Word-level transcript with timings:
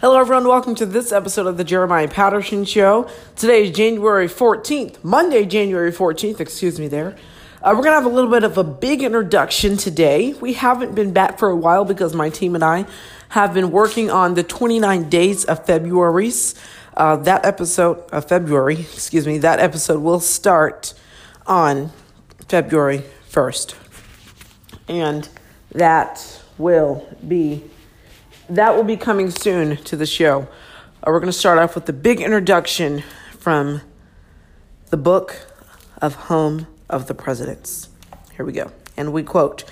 Hello, 0.00 0.16
everyone. 0.16 0.46
Welcome 0.46 0.76
to 0.76 0.86
this 0.86 1.10
episode 1.10 1.48
of 1.48 1.56
the 1.56 1.64
Jeremiah 1.64 2.06
Patterson 2.06 2.64
Show. 2.64 3.10
Today 3.34 3.64
is 3.64 3.76
January 3.76 4.28
14th, 4.28 5.02
Monday, 5.02 5.44
January 5.44 5.90
14th, 5.90 6.38
excuse 6.38 6.78
me 6.78 6.86
there. 6.86 7.16
Uh, 7.60 7.74
we're 7.74 7.82
going 7.82 7.86
to 7.86 7.94
have 7.94 8.04
a 8.04 8.08
little 8.08 8.30
bit 8.30 8.44
of 8.44 8.56
a 8.56 8.62
big 8.62 9.02
introduction 9.02 9.76
today. 9.76 10.34
We 10.34 10.52
haven't 10.52 10.94
been 10.94 11.12
back 11.12 11.36
for 11.36 11.48
a 11.48 11.56
while 11.56 11.84
because 11.84 12.14
my 12.14 12.30
team 12.30 12.54
and 12.54 12.62
I 12.62 12.86
have 13.30 13.52
been 13.52 13.72
working 13.72 14.08
on 14.08 14.34
the 14.34 14.44
29 14.44 15.08
days 15.08 15.44
of 15.44 15.66
February's. 15.66 16.54
Uh, 16.96 17.16
that 17.16 17.44
episode 17.44 18.08
of 18.12 18.28
February, 18.28 18.78
excuse 18.78 19.26
me, 19.26 19.38
that 19.38 19.58
episode 19.58 20.00
will 20.00 20.20
start 20.20 20.94
on 21.44 21.90
February 22.46 23.02
1st. 23.32 23.74
And 24.86 25.28
that 25.72 26.40
will 26.56 27.04
be 27.26 27.64
that 28.48 28.74
will 28.74 28.84
be 28.84 28.96
coming 28.96 29.30
soon 29.30 29.76
to 29.76 29.96
the 29.96 30.06
show. 30.06 30.48
Uh, 31.02 31.10
we're 31.10 31.20
going 31.20 31.32
to 31.32 31.38
start 31.38 31.58
off 31.58 31.74
with 31.74 31.86
the 31.86 31.92
big 31.92 32.20
introduction 32.20 33.02
from 33.38 33.82
the 34.90 34.96
book 34.96 35.46
of 36.00 36.14
Home 36.14 36.66
of 36.88 37.08
the 37.08 37.14
Presidents. 37.14 37.88
Here 38.34 38.44
we 38.44 38.52
go. 38.52 38.72
And 38.96 39.12
we 39.12 39.22
quote 39.22 39.64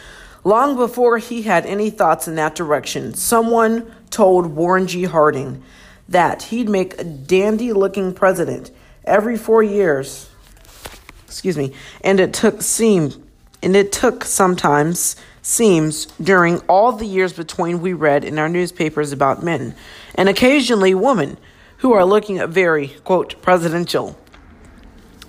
Long 0.44 0.76
before 0.76 1.18
he 1.18 1.42
had 1.42 1.64
any 1.66 1.90
thoughts 1.90 2.28
in 2.28 2.34
that 2.36 2.54
direction, 2.54 3.14
someone 3.14 3.92
told 4.10 4.46
Warren 4.46 4.86
G. 4.86 5.04
Harding 5.04 5.62
that 6.08 6.44
he'd 6.44 6.68
make 6.68 7.00
a 7.00 7.04
dandy 7.04 7.72
looking 7.72 8.12
president 8.12 8.70
every 9.04 9.36
four 9.36 9.62
years. 9.62 10.28
Excuse 11.26 11.56
me. 11.56 11.72
And 12.02 12.20
it 12.20 12.32
took 12.32 12.62
seem 12.62 13.26
and 13.62 13.74
it 13.74 13.90
took 13.90 14.22
sometimes 14.22 15.16
seems 15.46 16.06
during 16.20 16.58
all 16.68 16.90
the 16.90 17.06
years 17.06 17.32
between 17.32 17.80
we 17.80 17.92
read 17.92 18.24
in 18.24 18.36
our 18.36 18.48
newspapers 18.48 19.12
about 19.12 19.44
men 19.44 19.72
and 20.16 20.28
occasionally 20.28 20.92
women 20.92 21.36
who 21.78 21.92
are 21.92 22.04
looking 22.04 22.44
very 22.48 22.88
quote 23.04 23.40
presidential. 23.42 24.18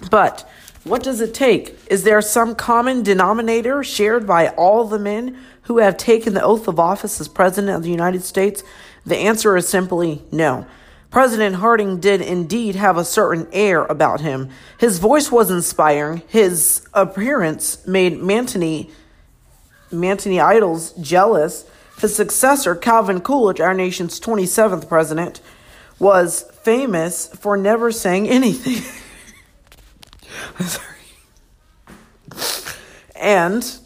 But 0.10 0.50
what 0.84 1.04
does 1.04 1.22
it 1.22 1.36
take? 1.36 1.78
Is 1.92 2.04
there 2.04 2.20
some 2.24 2.56
common 2.56 3.04
denominator 3.04 3.84
shared 3.84 4.26
by 4.26 4.48
all 4.50 4.86
the 4.86 4.98
men 4.98 5.38
who 5.64 5.78
have 5.78 5.98
taken 5.98 6.34
the 6.34 6.42
oath 6.42 6.68
of 6.68 6.80
office 6.80 7.22
as 7.22 7.28
President 7.28 7.78
of 7.78 7.84
the 7.84 7.92
United 7.92 8.24
States? 8.24 8.64
The 9.06 9.18
answer 9.18 9.56
is 9.56 9.70
simply 9.70 10.24
no. 10.32 10.66
President 11.12 11.58
Harding 11.58 12.00
did 12.00 12.22
indeed 12.22 12.74
have 12.74 12.98
a 12.98 13.06
certain 13.06 13.48
air 13.54 13.86
about 13.86 14.22
him. 14.22 14.50
His 14.80 14.98
voice 14.98 15.32
was 15.32 15.52
inspiring. 15.52 16.24
His 16.28 16.88
appearance 16.96 17.86
made 17.86 18.14
Manteny, 18.18 18.90
Manteny 19.92 20.40
idols 20.42 20.92
jealous. 20.94 21.66
His 22.00 22.16
successor, 22.16 22.76
Calvin 22.76 23.22
Coolidge, 23.22 23.60
our 23.60 23.74
nation's 23.74 24.20
27th 24.20 24.88
president, 24.88 25.42
was 26.00 26.44
famous 26.62 27.28
for 27.28 27.58
never 27.58 27.92
saying 27.92 28.28
anything. 28.30 28.84
and 33.16 33.80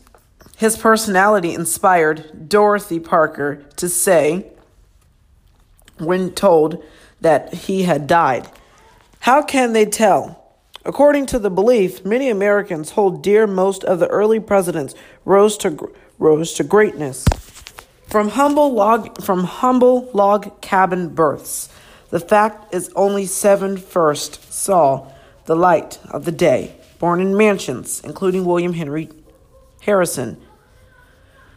his 0.57 0.77
personality 0.77 1.53
inspired 1.53 2.49
Dorothy 2.49 2.99
Parker 2.99 3.63
to 3.77 3.89
say, 3.89 4.51
when 5.97 6.31
told 6.31 6.83
that 7.21 7.53
he 7.53 7.83
had 7.83 8.07
died, 8.07 8.47
How 9.21 9.41
can 9.41 9.73
they 9.73 9.85
tell? 9.85 10.37
According 10.83 11.27
to 11.27 11.39
the 11.39 11.51
belief, 11.51 12.03
many 12.03 12.29
Americans 12.29 12.91
hold 12.91 13.21
dear 13.21 13.45
most 13.45 13.83
of 13.83 13.99
the 13.99 14.07
early 14.07 14.39
presidents 14.39 14.95
rose 15.25 15.57
to 15.57 15.91
rose 16.19 16.53
to 16.53 16.63
greatness. 16.63 17.25
From 18.07 18.29
humble 18.29 18.73
log 18.73 19.21
from 19.21 19.45
humble 19.45 20.09
log 20.13 20.61
cabin 20.61 21.09
births, 21.09 21.69
the 22.09 22.19
fact 22.19 22.73
is 22.73 22.91
only 22.95 23.25
seven 23.25 23.77
first 23.77 24.51
saw 24.51 25.07
the 25.45 25.55
light 25.55 25.99
of 26.09 26.25
the 26.25 26.31
day, 26.31 26.75
born 26.99 27.21
in 27.21 27.35
mansions, 27.37 28.01
including 28.03 28.45
William 28.45 28.73
Henry 28.73 29.09
Harrison, 29.81 30.39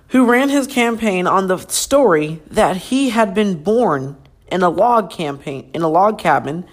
who 0.09 0.25
ran 0.25 0.49
his 0.49 0.67
campaign 0.67 1.27
on 1.27 1.49
the 1.49 1.59
story 1.59 2.41
that 2.47 2.77
he 2.77 3.11
had 3.11 3.35
been 3.35 3.63
born 3.63 4.17
in 4.51 4.63
a 4.63 4.69
log 4.69 5.11
campaign 5.11 5.69
in 5.75 5.83
a 5.83 5.89
log 5.89 6.19
cabin, 6.19 6.65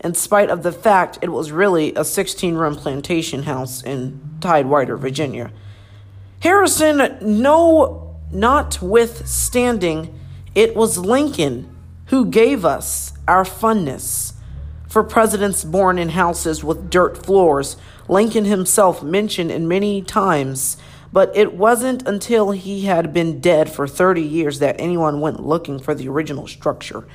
in 0.00 0.14
spite 0.14 0.50
of 0.50 0.62
the 0.62 0.72
fact 0.72 1.18
it 1.22 1.28
was 1.28 1.52
really 1.52 1.90
a 1.90 2.00
16-room 2.00 2.74
plantation 2.74 3.44
house 3.44 3.82
in 3.82 4.20
Tidewater, 4.40 4.96
Virginia. 4.96 5.52
Harrison, 6.40 7.18
no, 7.20 8.16
notwithstanding, 8.30 10.18
it 10.54 10.74
was 10.76 10.98
Lincoln 10.98 11.74
who 12.06 12.26
gave 12.26 12.64
us 12.64 13.12
our 13.26 13.44
funness 13.44 14.34
for 14.88 15.04
presidents 15.04 15.64
born 15.64 15.98
in 15.98 16.08
houses 16.10 16.64
with 16.64 16.88
dirt 16.88 17.24
floors, 17.24 17.76
Lincoln 18.08 18.46
himself 18.46 19.02
mentioned 19.02 19.50
in 19.50 19.68
many 19.68 20.00
times, 20.00 20.78
but 21.12 21.30
it 21.36 21.52
wasn't 21.52 22.08
until 22.08 22.52
he 22.52 22.86
had 22.86 23.12
been 23.12 23.38
dead 23.38 23.70
for 23.70 23.86
30 23.86 24.22
years 24.22 24.58
that 24.60 24.76
anyone 24.78 25.20
went 25.20 25.44
looking 25.44 25.78
for 25.78 25.94
the 25.94 26.08
original 26.08 26.46
structure. 26.46 27.06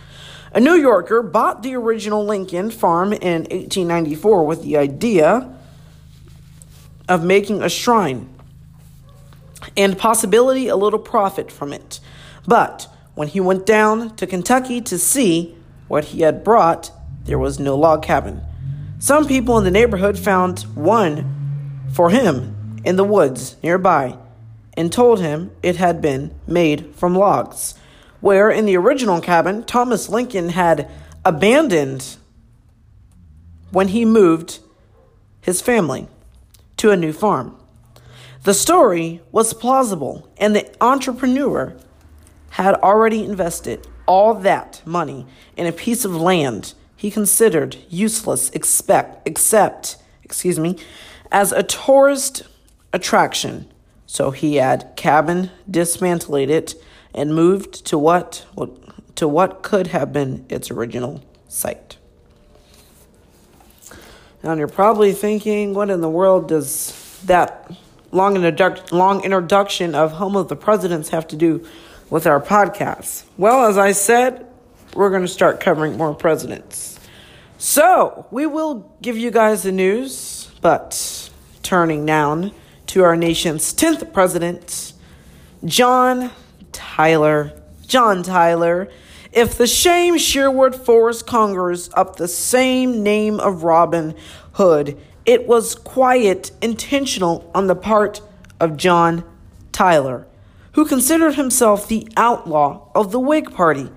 A 0.54 0.60
New 0.60 0.76
Yorker 0.76 1.24
bought 1.24 1.64
the 1.64 1.76
original 1.76 2.24
Lincoln 2.24 2.70
farm 2.70 3.12
in 3.12 3.42
1894 3.42 4.46
with 4.46 4.62
the 4.62 4.78
idea 4.78 5.58
of 7.10 7.24
making 7.24 7.64
a 7.64 7.70
shrine 7.70 8.33
and 9.75 9.97
possibility 9.97 10.68
a 10.68 10.75
little 10.75 11.00
profit 11.00 11.51
from 11.51 11.74
it. 11.74 12.00
But 12.47 12.88
when 13.16 13.28
he 13.28 13.40
went 13.40 13.66
down 13.66 14.16
to 14.18 14.28
Kentucky 14.28 14.81
to 14.81 14.97
see 14.97 15.56
what 15.88 16.06
he 16.06 16.22
had 16.22 16.44
brought, 16.44 16.91
there 17.25 17.40
was 17.40 17.59
no 17.59 17.75
log 17.75 18.03
cabin. 18.03 18.41
Some 19.00 19.28
people 19.28 19.57
in 19.57 19.63
the 19.63 19.72
neighborhood 19.72 20.18
found 20.18 20.62
one 20.75 21.85
for 21.94 22.09
him 22.09 22.81
in 22.84 22.96
the 22.96 23.03
woods 23.03 23.57
nearby 23.62 24.18
and 24.75 24.91
told 24.91 25.19
him 25.19 25.51
it 25.62 25.75
had 25.75 26.01
been 26.01 26.34
made 26.47 26.95
from 26.95 27.16
logs, 27.16 27.75
where 28.22 28.50
in 28.50 28.66
the 28.66 28.78
original 28.78 29.22
cabin 29.22 29.63
Thomas 29.63 30.09
Lincoln 30.09 30.50
had 30.50 30.90
abandoned 31.24 32.18
when 33.72 33.90
he 33.90 34.06
moved 34.06 34.59
his 35.41 35.62
family 35.62 36.07
to 36.78 36.91
a 36.91 36.97
new 36.97 37.13
farm. 37.13 37.56
The 38.44 38.54
story 38.54 39.22
was 39.31 39.54
plausible, 39.54 40.30
and 40.38 40.54
the 40.54 40.70
entrepreneur 40.84 41.78
had 42.52 42.76
already 42.76 43.24
invested 43.24 43.88
all 44.06 44.34
that 44.34 44.81
money 44.86 45.26
in 45.56 45.66
a 45.66 45.72
piece 45.72 46.04
of 46.04 46.14
land 46.14 46.74
he 46.96 47.09
considered 47.09 47.78
useless 47.90 48.50
expect, 48.50 49.26
except, 49.28 49.98
excuse 50.24 50.59
me, 50.59 50.78
as 51.31 51.52
a 51.54 51.64
tourist 51.64 52.44
attraction. 52.92 53.72
So 54.06 54.31
he 54.31 54.56
had 54.56 54.94
cabin 54.96 55.50
dismantled 55.70 56.50
it 56.50 56.75
and 57.14 57.34
moved 57.34 57.86
to 57.86 57.98
what, 57.98 58.46
to 59.16 59.28
what 59.28 59.64
could 59.64 59.88
have 59.88 60.12
been 60.12 60.46
its 60.50 60.70
original 60.70 61.24
site. 61.48 61.98
Now 64.44 64.54
you're 64.54 64.68
probably 64.68 65.14
thinking, 65.14 65.74
what 65.74 65.90
in 65.90 66.02
the 66.02 66.10
world 66.10 66.50
does 66.50 67.22
that 67.25 67.72
long, 68.13 68.35
introdu- 68.35 68.91
long 68.91 69.24
introduction 69.24 69.96
of 69.96 70.13
Home 70.13 70.35
of 70.35 70.47
the 70.47 70.56
Presidents 70.56 71.09
have 71.09 71.28
to 71.29 71.35
do 71.35 71.66
with 72.09 72.28
our 72.28 72.40
podcast? 72.40 73.24
Well, 73.38 73.66
as 73.66 73.78
I 73.78 73.91
said, 73.91 74.46
we're 74.94 75.09
going 75.09 75.24
to 75.24 75.28
start 75.28 75.59
covering 75.59 75.97
more 75.97 76.13
presidents. 76.13 77.00
So, 77.57 78.28
we 78.29 78.46
will 78.46 78.96
give 79.01 79.18
you 79.18 79.31
guys 79.31 79.63
the 79.63 79.72
news, 79.72 80.51
but 80.62 81.29
turning 81.63 82.06
now 82.06 82.51
to 82.88 83.03
our 83.03 83.16
nation's 83.16 83.74
10th 83.74 84.13
president, 84.13 84.94
John 85.66 86.31
Tyler. 86.72 87.53
John 87.88 88.24
Tyler. 88.24 88.90
If 89.31 89.57
the 89.57 89.68
shame 89.68 90.18
Sherwood 90.18 90.75
Forest 90.75 91.25
Congress 91.25 91.89
up 91.94 92.18
the 92.18 92.27
same 92.27 93.01
name 93.01 93.39
of 93.39 93.63
Robin 93.63 94.16
Hood, 94.54 94.98
it 95.25 95.48
was 95.48 95.75
quiet, 95.75 96.52
intentional 96.62 97.50
on 97.56 97.68
the 97.68 97.75
part 97.75 98.22
of 98.60 98.78
John 98.78 99.24
Tyler, 99.72 100.28
who 100.74 100.86
considered 100.86 101.36
himself 101.36 101.88
the 101.88 102.08
outlaw 102.18 102.90
of 102.94 103.12
the 103.12 103.20
Whig 103.20 103.52
Party. 103.54 103.90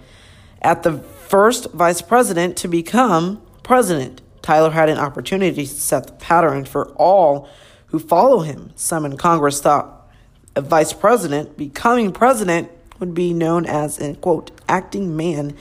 At 0.62 0.82
the 0.82 0.98
first 0.98 1.72
vice 1.72 2.02
president 2.02 2.56
to 2.58 2.68
become 2.68 3.42
president. 3.62 4.20
Tyler 4.42 4.70
had 4.70 4.88
an 4.88 4.98
opportunity 4.98 5.66
to 5.66 5.74
set 5.74 6.06
the 6.06 6.12
pattern 6.12 6.64
for 6.64 6.88
all 6.92 7.48
who 7.86 7.98
follow 7.98 8.40
him. 8.40 8.70
Some 8.76 9.04
in 9.04 9.16
Congress 9.16 9.60
thought 9.60 10.08
a 10.54 10.60
vice 10.60 10.92
president 10.92 11.56
becoming 11.56 12.12
president 12.12 12.70
would 12.98 13.14
be 13.14 13.32
known 13.32 13.66
as 13.66 14.00
a 14.00 14.14
quote 14.14 14.50
acting 14.68 15.16
man 15.16 15.54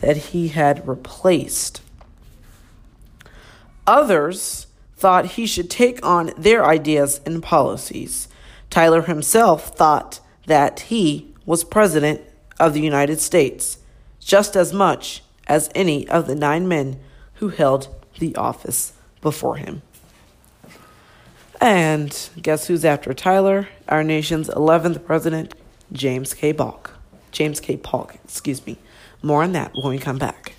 that 0.00 0.16
he 0.16 0.48
had 0.48 0.86
replaced. 0.88 1.82
Others 3.86 4.66
thought 5.00 5.24
he 5.36 5.46
should 5.46 5.70
take 5.70 6.04
on 6.04 6.32
their 6.36 6.64
ideas 6.64 7.20
and 7.24 7.42
policies. 7.42 8.28
Tyler 8.68 9.02
himself 9.02 9.76
thought 9.76 10.20
that 10.46 10.80
he 10.80 11.34
was 11.46 11.64
president 11.64 12.20
of 12.58 12.74
the 12.74 12.80
United 12.80 13.18
States. 13.18 13.78
just 14.20 14.54
as 14.54 14.70
much 14.72 15.22
as 15.48 15.70
any 15.74 16.06
of 16.08 16.26
the 16.26 16.34
nine 16.34 16.68
men 16.68 17.00
who 17.36 17.48
held 17.48 17.88
the 18.18 18.36
office 18.36 18.92
before 19.22 19.56
him. 19.56 19.82
And 21.60 22.28
guess 22.40 22.66
who's 22.66 22.84
after 22.84 23.12
Tyler? 23.12 23.68
Our 23.88 24.04
nation's 24.04 24.48
11th 24.50 25.04
president, 25.04 25.54
James 25.90 26.34
K. 26.34 26.52
Polk. 26.52 26.94
James 27.32 27.60
K. 27.60 27.76
Polk, 27.76 28.16
excuse 28.24 28.64
me. 28.66 28.76
More 29.22 29.42
on 29.42 29.52
that 29.52 29.72
when 29.74 29.90
we 29.90 29.98
come 29.98 30.18
back. 30.18 30.54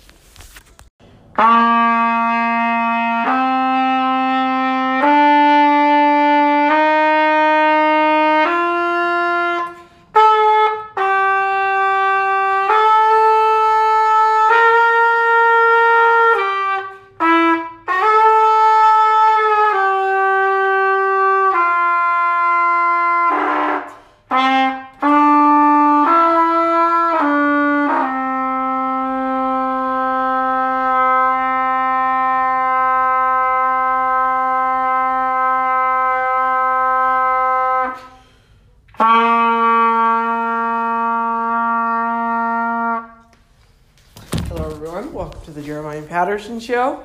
Patterson 45.52 46.58
Show. 46.60 47.04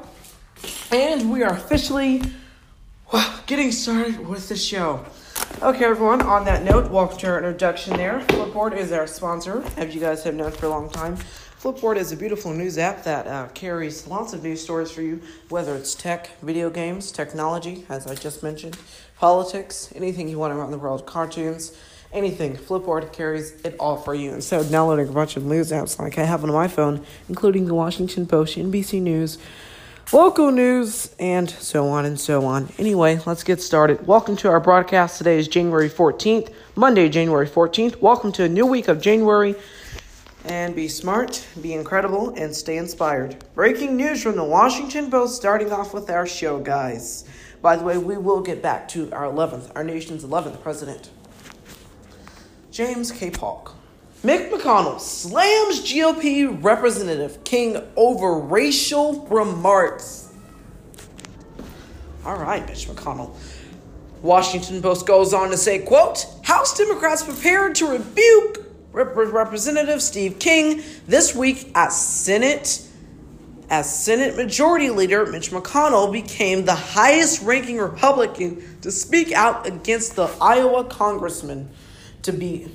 And 0.91 1.29
we 1.31 1.44
are 1.44 1.51
officially 1.51 2.21
getting 3.45 3.71
started 3.71 4.25
with 4.25 4.47
the 4.47 4.55
show. 4.55 5.05
Okay, 5.61 5.83
everyone, 5.83 6.21
on 6.21 6.45
that 6.45 6.63
note, 6.63 6.89
welcome 6.89 7.17
to 7.17 7.27
our 7.27 7.38
introduction 7.38 7.97
there. 7.97 8.21
Flipboard 8.21 8.77
is 8.77 8.94
our 8.94 9.05
sponsor, 9.05 9.65
as 9.75 9.94
you 9.94 9.99
guys 9.99 10.23
have 10.23 10.35
known 10.35 10.51
for 10.51 10.67
a 10.67 10.69
long 10.69 10.89
time. 10.89 11.17
Flipboard 11.59 11.97
is 11.97 12.13
a 12.13 12.15
beautiful 12.15 12.53
news 12.53 12.77
app 12.77 13.03
that 13.03 13.27
uh, 13.27 13.47
carries 13.49 14.07
lots 14.07 14.31
of 14.31 14.44
news 14.44 14.61
stories 14.61 14.91
for 14.91 15.01
you, 15.01 15.21
whether 15.50 15.75
it's 15.75 15.93
tech, 15.93 16.39
video 16.41 16.69
games, 16.69 17.11
technology, 17.11 17.85
as 17.89 18.07
I 18.07 18.15
just 18.15 18.43
mentioned, 18.43 18.77
politics, 19.17 19.91
anything 19.93 20.29
you 20.29 20.39
want 20.39 20.53
around 20.53 20.71
the 20.71 20.77
world, 20.77 21.05
cartoons, 21.05 21.75
anything. 22.12 22.56
Flipboard 22.56 23.12
carries 23.13 23.51
it 23.63 23.75
all 23.80 23.98
for 23.98 24.13
you. 24.13 24.33
Of 24.33 24.69
downloading 24.69 25.09
a 25.09 25.12
bunch 25.12 25.38
of 25.38 25.45
news 25.45 25.71
apps 25.71 26.00
like 26.00 26.18
I 26.18 26.24
have 26.24 26.44
on 26.44 26.51
my 26.51 26.68
phone, 26.68 27.06
including 27.30 27.65
the 27.65 27.74
Washington 27.74 28.25
Post, 28.25 28.57
NBC 28.57 29.01
News, 29.01 29.38
local 30.12 30.51
news, 30.51 31.13
and 31.19 31.50
so 31.50 31.88
on 31.89 32.06
and 32.06 32.19
so 32.19 32.45
on. 32.45 32.69
Anyway, 32.77 33.19
let's 33.25 33.44
get 33.44 33.62
started. 33.62 34.07
Welcome 34.07 34.36
to 34.38 34.50
our 34.50 34.59
broadcast. 34.59 35.18
Today 35.18 35.38
is 35.38 35.48
January 35.48 35.89
14th, 35.89 36.54
Monday, 36.75 37.09
January 37.09 37.48
14th. 37.48 38.01
Welcome 38.01 38.31
to 38.33 38.44
a 38.44 38.50
new 38.50 38.65
week 38.65 38.88
of 38.88 39.01
January. 39.01 39.56
And 40.45 40.74
be 40.74 40.88
smart, 40.88 41.45
be 41.62 41.74
incredible, 41.74 42.30
and 42.38 42.56
stay 42.56 42.77
inspired. 42.77 43.44
Breaking 43.53 43.98
news 43.98 44.24
from 44.24 44.38
the 44.38 44.44
Washington 44.45 45.12
Post, 45.12 45.36
starting 45.36 45.74
off 45.74 45.94
with 45.94 46.10
our 46.10 46.25
show, 46.25 46.60
guys. 46.60 47.25
By 47.62 47.75
the 47.75 47.83
way, 47.83 47.98
we 47.98 48.18
will 48.18 48.42
get 48.42 48.62
back 48.62 48.88
to 48.89 49.12
our 49.12 49.25
11th, 49.25 49.71
our 49.75 49.83
nation's 49.83 50.24
11th 50.24 50.62
president. 50.62 51.10
James 52.77 53.12
K. 53.12 53.31
Polk. 53.31 53.74
Mick 54.24 54.51
McConnell 54.51 55.00
slams 55.00 55.81
GOP 55.81 56.63
Representative 56.63 57.44
King 57.44 57.81
over 57.95 58.38
racial 58.38 59.25
remarks. 59.31 60.31
All 62.24 62.38
right, 62.38 62.63
Mitch 62.68 62.88
McConnell. 62.88 63.35
Washington 64.21 64.79
Post 64.79 65.07
goes 65.07 65.33
on 65.33 65.50
to 65.50 65.57
say, 65.57 65.79
quote, 65.79 66.27
House 66.44 66.77
Democrats 66.77 67.24
prepared 67.24 67.74
to 67.74 67.88
rebuke 67.88 68.63
Rep- 68.91 69.15
Representative 69.15 70.00
Steve 70.00 70.38
King 70.38 70.83
this 71.07 71.33
week 71.33 71.71
at 71.74 71.91
Senate 71.91 72.83
as 73.71 74.03
Senate 74.06 74.35
Majority 74.35 74.91
Leader 74.91 75.25
Mitch 75.25 75.50
McConnell 75.50 76.13
became 76.13 76.63
the 76.65 76.75
highest 76.75 77.41
ranking 77.41 77.79
Republican 77.79 78.62
to 78.81 78.91
speak 78.91 79.31
out 79.31 79.65
against 79.65 80.15
the 80.15 80.27
Iowa 80.39 80.83
congressman 80.83 81.71
to 82.23 82.33
be 82.33 82.71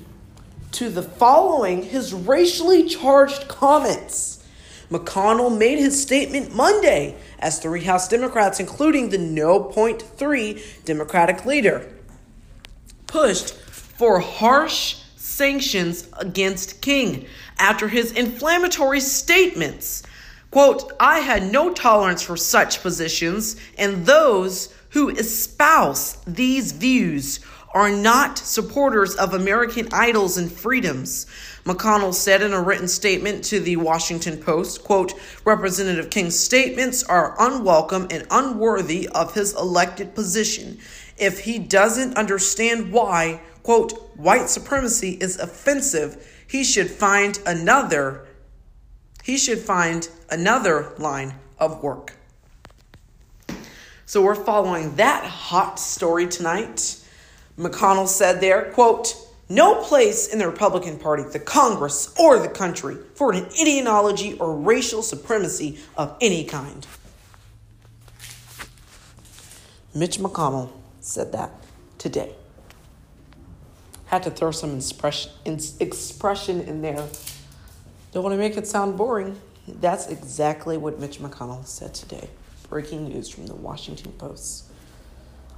to 0.73 0.89
the 0.89 1.03
following 1.03 1.83
his 1.83 2.13
racially 2.13 2.87
charged 2.87 3.47
comments. 3.47 4.43
McConnell 4.89 5.55
made 5.55 5.79
his 5.79 6.01
statement 6.01 6.53
Monday 6.55 7.15
as 7.39 7.59
three 7.59 7.83
House 7.83 8.07
Democrats, 8.07 8.59
including 8.59 9.09
the 9.09 9.17
No. 9.17 9.59
Point 9.59 10.01
3 10.01 10.63
Democratic 10.85 11.45
leader, 11.45 11.87
pushed 13.07 13.53
for 13.53 14.19
harsh 14.19 14.97
sanctions 15.15 16.07
against 16.19 16.81
King 16.81 17.25
after 17.59 17.87
his 17.87 18.11
inflammatory 18.11 18.99
statements. 18.99 20.03
Quote, 20.51 20.91
I 20.99 21.19
had 21.19 21.51
no 21.51 21.73
tolerance 21.73 22.21
for 22.21 22.37
such 22.37 22.81
positions, 22.81 23.55
and 23.77 24.05
those 24.05 24.73
who 24.89 25.09
espouse 25.09 26.17
these 26.27 26.71
views 26.71 27.39
are 27.73 27.89
not 27.89 28.37
supporters 28.37 29.15
of 29.15 29.33
American 29.33 29.87
idols 29.91 30.37
and 30.37 30.51
freedoms. 30.51 31.25
McConnell 31.65 32.13
said 32.13 32.41
in 32.41 32.53
a 32.53 32.61
written 32.61 32.87
statement 32.87 33.43
to 33.45 33.59
the 33.59 33.77
Washington 33.77 34.37
Post, 34.37 34.83
quote, 34.83 35.13
Representative 35.45 36.09
King's 36.09 36.37
statements 36.37 37.03
are 37.03 37.35
unwelcome 37.39 38.07
and 38.11 38.27
unworthy 38.29 39.07
of 39.09 39.33
his 39.33 39.53
elected 39.55 40.13
position. 40.13 40.77
If 41.17 41.39
he 41.39 41.57
doesn't 41.59 42.17
understand 42.17 42.91
why, 42.91 43.41
quote, 43.63 43.93
white 44.17 44.49
supremacy 44.49 45.17
is 45.21 45.39
offensive, 45.39 46.43
he 46.47 46.63
should 46.63 46.89
find 46.89 47.39
another 47.45 48.27
he 49.23 49.37
should 49.37 49.59
find 49.59 50.09
another 50.29 50.93
line 50.97 51.35
of 51.57 51.81
work. 51.81 52.13
So 54.05 54.21
we're 54.21 54.35
following 54.35 54.95
that 54.97 55.23
hot 55.23 55.79
story 55.79 56.27
tonight. 56.27 56.99
McConnell 57.57 58.07
said 58.07 58.41
there, 58.41 58.71
quote, 58.71 59.15
no 59.49 59.83
place 59.83 60.27
in 60.27 60.39
the 60.39 60.47
Republican 60.47 60.97
Party, 60.97 61.23
the 61.23 61.39
Congress, 61.39 62.13
or 62.17 62.39
the 62.39 62.47
country 62.47 62.97
for 63.13 63.31
an 63.33 63.45
ideology 63.61 64.33
or 64.39 64.55
racial 64.55 65.03
supremacy 65.03 65.77
of 65.95 66.17
any 66.21 66.43
kind. 66.45 66.87
Mitch 69.93 70.17
McConnell 70.17 70.71
said 71.01 71.33
that 71.33 71.51
today. 71.99 72.33
Had 74.05 74.23
to 74.23 74.31
throw 74.31 74.49
some 74.51 74.75
expression 74.75 76.61
in 76.61 76.81
there. 76.81 77.07
Don't 78.11 78.23
want 78.23 78.33
to 78.33 78.37
make 78.37 78.57
it 78.57 78.65
sound 78.65 78.97
boring. 78.97 79.39
That's 79.67 80.07
exactly 80.07 80.77
what 80.77 80.99
Mitch 80.99 81.19
McConnell 81.19 81.65
said 81.67 81.93
today. 81.93 82.29
Breaking 82.69 83.09
news 83.09 83.29
from 83.29 83.45
the 83.45 83.55
Washington 83.55 84.13
Post. 84.13 84.65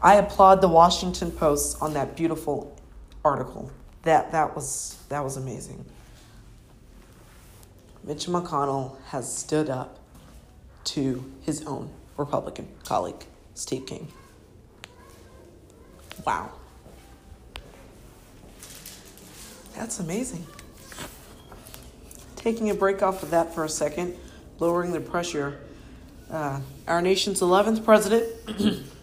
I 0.06 0.18
applaud 0.18 0.62
the 0.62 0.68
Washington 0.68 1.32
Post 1.32 1.82
on 1.82 1.94
that 1.96 2.16
beautiful 2.16 2.78
article. 3.24 3.72
That 4.04 4.32
that 4.34 4.56
was 4.56 5.00
that 5.10 5.24
was 5.24 5.36
amazing. 5.36 5.84
Mitch 8.04 8.28
McConnell 8.28 8.98
has 9.08 9.36
stood 9.36 9.68
up 9.68 9.98
to 10.84 11.26
his 11.42 11.64
own 11.66 11.90
Republican 12.18 12.68
colleague, 12.84 13.26
Steve 13.56 13.88
King. 13.88 14.08
Wow. 16.24 16.52
That's 19.76 20.00
amazing. 20.00 20.46
Taking 22.36 22.70
a 22.70 22.76
break 22.76 23.02
off 23.02 23.24
of 23.24 23.32
that 23.32 23.56
for 23.56 23.64
a 23.64 23.70
second, 23.70 24.16
lowering 24.60 24.92
the 24.92 25.02
pressure. 25.02 25.62
Uh, 26.30 26.60
our 26.88 27.02
nation's 27.02 27.42
11th 27.42 27.84
president 27.84 28.86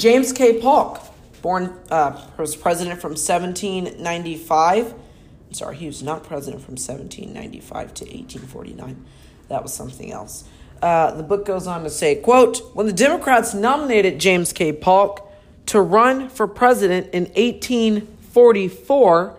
James 0.00 0.32
K. 0.32 0.58
Polk, 0.58 0.98
born 1.42 1.78
uh, 1.90 2.18
was 2.38 2.56
president 2.56 3.02
from 3.02 3.10
1795. 3.10 4.94
I'm 4.94 5.52
sorry, 5.52 5.76
he 5.76 5.86
was 5.86 6.02
not 6.02 6.24
president 6.24 6.62
from 6.62 6.76
1795 6.76 7.94
to 7.94 8.04
1849. 8.04 9.04
That 9.48 9.62
was 9.62 9.74
something 9.74 10.10
else. 10.10 10.44
Uh, 10.80 11.10
the 11.10 11.22
book 11.22 11.44
goes 11.44 11.66
on 11.66 11.84
to 11.84 11.90
say, 11.90 12.14
quote, 12.14 12.74
when 12.74 12.86
the 12.86 12.94
Democrats 12.94 13.52
nominated 13.52 14.18
James 14.18 14.54
K. 14.54 14.72
Polk 14.72 15.30
to 15.66 15.82
run 15.82 16.30
for 16.30 16.46
president 16.46 17.10
in 17.12 17.24
1844, 17.24 19.36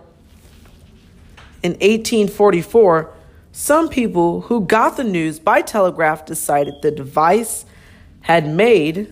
in 1.63 1.72
1844, 1.72 3.12
some 3.51 3.89
people 3.89 4.41
who 4.41 4.63
got 4.63 4.96
the 4.96 5.03
news 5.03 5.39
by 5.39 5.63
telegraph 5.63 6.24
decided 6.24 6.75
the 6.84 6.91
device 6.91 7.65
had 8.22 8.48
made 8.48 9.12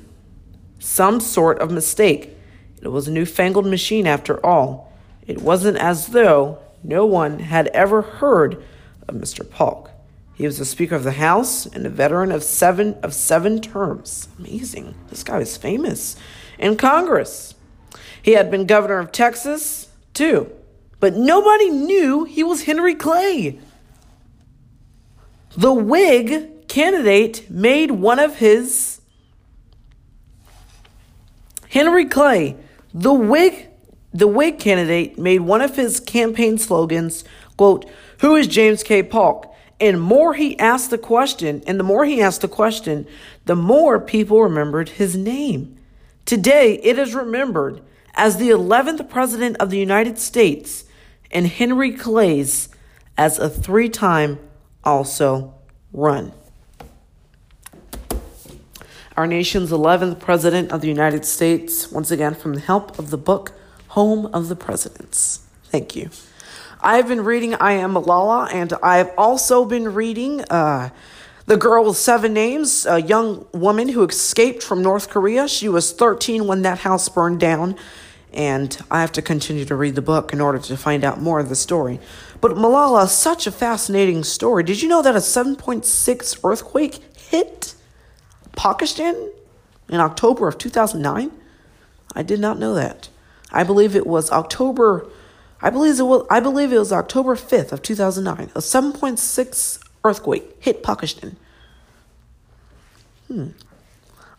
some 0.80 1.20
sort 1.20 1.60
of 1.60 1.72
mistake. 1.72 2.36
It 2.82 2.88
was 2.88 3.08
a 3.08 3.12
newfangled 3.12 3.66
machine 3.66 4.08
after 4.08 4.44
all. 4.46 4.92
It 5.28 5.42
wasn't 5.42 5.78
as 5.78 6.08
though 6.08 6.60
no 6.84 7.06
one 7.06 7.40
had 7.40 7.68
ever 7.68 8.02
heard 8.02 8.64
of 9.08 9.16
Mr. 9.16 9.48
Polk. 9.48 9.92
He 10.34 10.46
was 10.46 10.58
the 10.58 10.66
Speaker 10.66 10.96
of 10.96 11.04
the 11.04 11.12
House 11.12 11.66
and 11.66 11.86
a 11.86 11.90
veteran 11.90 12.32
of 12.32 12.44
seven 12.44 12.94
of 13.04 13.14
seven 13.14 13.60
terms. 13.60 14.30
Amazing. 14.40 14.96
This 15.10 15.24
guy 15.24 15.38
was 15.38 15.58
famous 15.58 16.16
in 16.58 16.78
Congress. 16.78 17.56
He 18.22 18.32
had 18.32 18.50
been 18.50 18.66
governor 18.66 19.00
of 19.00 19.12
Texas, 19.12 19.90
too. 20.14 20.50
But 21.00 21.16
nobody 21.16 21.70
knew 21.70 22.24
he 22.24 22.44
was 22.44 22.64
Henry 22.64 22.96
Clay. 22.96 23.60
The 25.58 25.74
Whig 25.74 26.68
candidate 26.68 27.50
made 27.50 27.92
one 27.92 28.20
of 28.20 28.38
his 28.38 28.99
Henry 31.70 32.06
Clay, 32.06 32.56
the 32.94 33.14
Whig 33.14 33.70
the 34.12 34.28
Whig 34.28 34.58
candidate 34.60 35.20
made 35.20 35.42
one 35.42 35.62
of 35.62 35.76
his 35.76 36.00
campaign 36.00 36.58
slogans, 36.58 37.24
quote, 37.58 37.86
Who 38.22 38.36
is 38.36 38.48
James 38.48 38.82
K. 38.82 39.04
Polk? 39.04 39.54
And 39.80 40.02
more 40.02 40.34
he 40.34 40.58
asked 40.60 40.90
the 40.90 40.98
question, 40.98 41.62
and 41.68 41.80
the 41.80 41.84
more 41.84 42.06
he 42.06 42.22
asked 42.22 42.42
the 42.42 42.48
question, 42.48 43.08
the 43.46 43.56
more 43.56 44.00
people 44.00 44.42
remembered 44.42 44.90
his 44.90 45.16
name. 45.16 45.78
Today, 46.26 46.80
it 46.84 46.98
is 46.98 47.14
remembered 47.14 47.82
as 48.16 48.38
the 48.38 48.50
11th 48.50 49.08
President 49.10 49.56
of 49.58 49.70
the 49.70 49.78
United 49.78 50.18
States 50.18 50.86
and 51.32 51.48
Henry 51.48 51.92
Clay's 51.92 52.70
as 53.18 53.38
a 53.38 53.50
three 53.50 53.90
time 53.90 54.40
also 54.84 55.54
run. 55.94 56.34
Our 59.18 59.28
nation's 59.28 59.72
11th 59.72 60.20
President 60.20 60.72
of 60.72 60.82
the 60.82 60.88
United 60.88 61.26
States, 61.26 61.92
once 61.92 62.12
again 62.12 62.36
from 62.36 62.54
the 62.54 62.62
help 62.62 62.98
of 63.00 63.10
the 63.10 63.18
book 63.18 63.52
Home 63.90 64.28
of 64.28 64.50
the 64.50 64.56
Presidents. 64.56 65.42
Thank 65.66 65.96
you. 65.96 66.10
I've 66.80 67.08
been 67.08 67.26
reading 67.26 67.56
I 67.56 67.74
Am 67.74 67.96
Malala, 67.96 68.54
and 68.54 68.72
I've 68.84 69.12
also 69.18 69.66
been 69.66 69.94
reading 69.94 70.42
uh, 70.44 70.92
The 71.48 71.58
Girl 71.58 71.86
with 71.86 71.98
Seven 71.98 72.34
Names, 72.34 72.86
a 72.86 73.02
young 73.02 73.46
woman 73.52 73.90
who 73.90 74.06
escaped 74.06 74.64
from 74.64 74.82
North 74.82 75.10
Korea. 75.10 75.48
She 75.48 75.68
was 75.68 75.92
13 75.92 76.48
when 76.48 76.62
that 76.62 76.80
house 76.80 77.10
burned 77.10 77.40
down, 77.40 77.76
and 78.32 78.78
I 78.90 79.02
have 79.02 79.12
to 79.14 79.22
continue 79.22 79.66
to 79.66 79.76
read 79.76 79.96
the 79.96 80.02
book 80.02 80.32
in 80.32 80.40
order 80.40 80.60
to 80.60 80.78
find 80.78 81.04
out 81.04 81.20
more 81.20 81.40
of 81.40 81.50
the 81.50 81.56
story. 81.56 82.00
But 82.40 82.52
Malala, 82.52 83.08
such 83.08 83.48
a 83.48 83.52
fascinating 83.52 84.24
story. 84.24 84.64
Did 84.64 84.82
you 84.82 84.88
know 84.88 85.02
that 85.02 85.16
a 85.16 85.20
7.6 85.20 86.40
earthquake 86.44 87.02
hit 87.18 87.76
Pakistan 88.60 89.16
in 89.88 90.02
October 90.02 90.46
of 90.50 90.58
2009? 90.58 91.32
I 92.14 92.24
did 92.24 92.42
not 92.42 92.60
know 92.60 92.74
that. 92.74 93.08
I 93.54 93.64
believe 93.64 93.96
it 93.96 94.06
was 94.06 94.32
October. 94.32 95.08
I 95.62 95.70
believe 95.70 95.98
it 95.98 96.04
was. 96.04 96.28
I 96.30 96.42
believe 96.42 96.74
it 96.74 96.78
was 96.78 96.92
October 96.92 97.38
fifth 97.38 97.72
of 97.72 97.82
two 97.82 97.96
thousand 97.96 98.26
nine. 98.26 98.52
A 98.56 98.62
seven 98.62 98.92
point 98.92 99.18
six 99.18 99.80
earthquake 100.04 100.58
hit 100.60 100.84
Pakistan. 100.84 101.38
Hmm. 103.28 103.50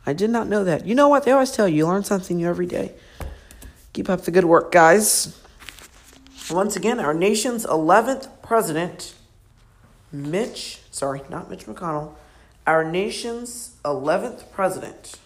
I 0.05 0.13
did 0.13 0.29
not 0.29 0.49
know 0.49 0.65
that. 0.65 0.87
You 0.87 0.95
know 0.95 1.09
what? 1.09 1.25
They 1.25 1.33
always 1.33 1.51
tell 1.51 1.67
you, 1.67 1.77
you 1.77 1.87
learn 1.87 2.05
something 2.05 2.37
new 2.37 2.49
every 2.49 2.67
day. 2.67 2.93
Keep 3.95 4.11
up 4.11 4.23
the 4.23 4.31
good 4.31 4.45
work, 4.45 4.71
guys. 4.71 5.41
Once 6.51 6.77
again, 6.77 7.01
our 7.01 7.15
nation's 7.15 7.65
11th 7.65 8.29
president, 8.43 9.15
Mitch, 10.13 10.81
sorry, 10.91 11.23
not 11.31 11.49
Mitch 11.49 11.65
McConnell, 11.67 12.15
our 12.67 12.85
nation's 12.85 13.77
11th 13.85 14.51
president, 14.53 15.19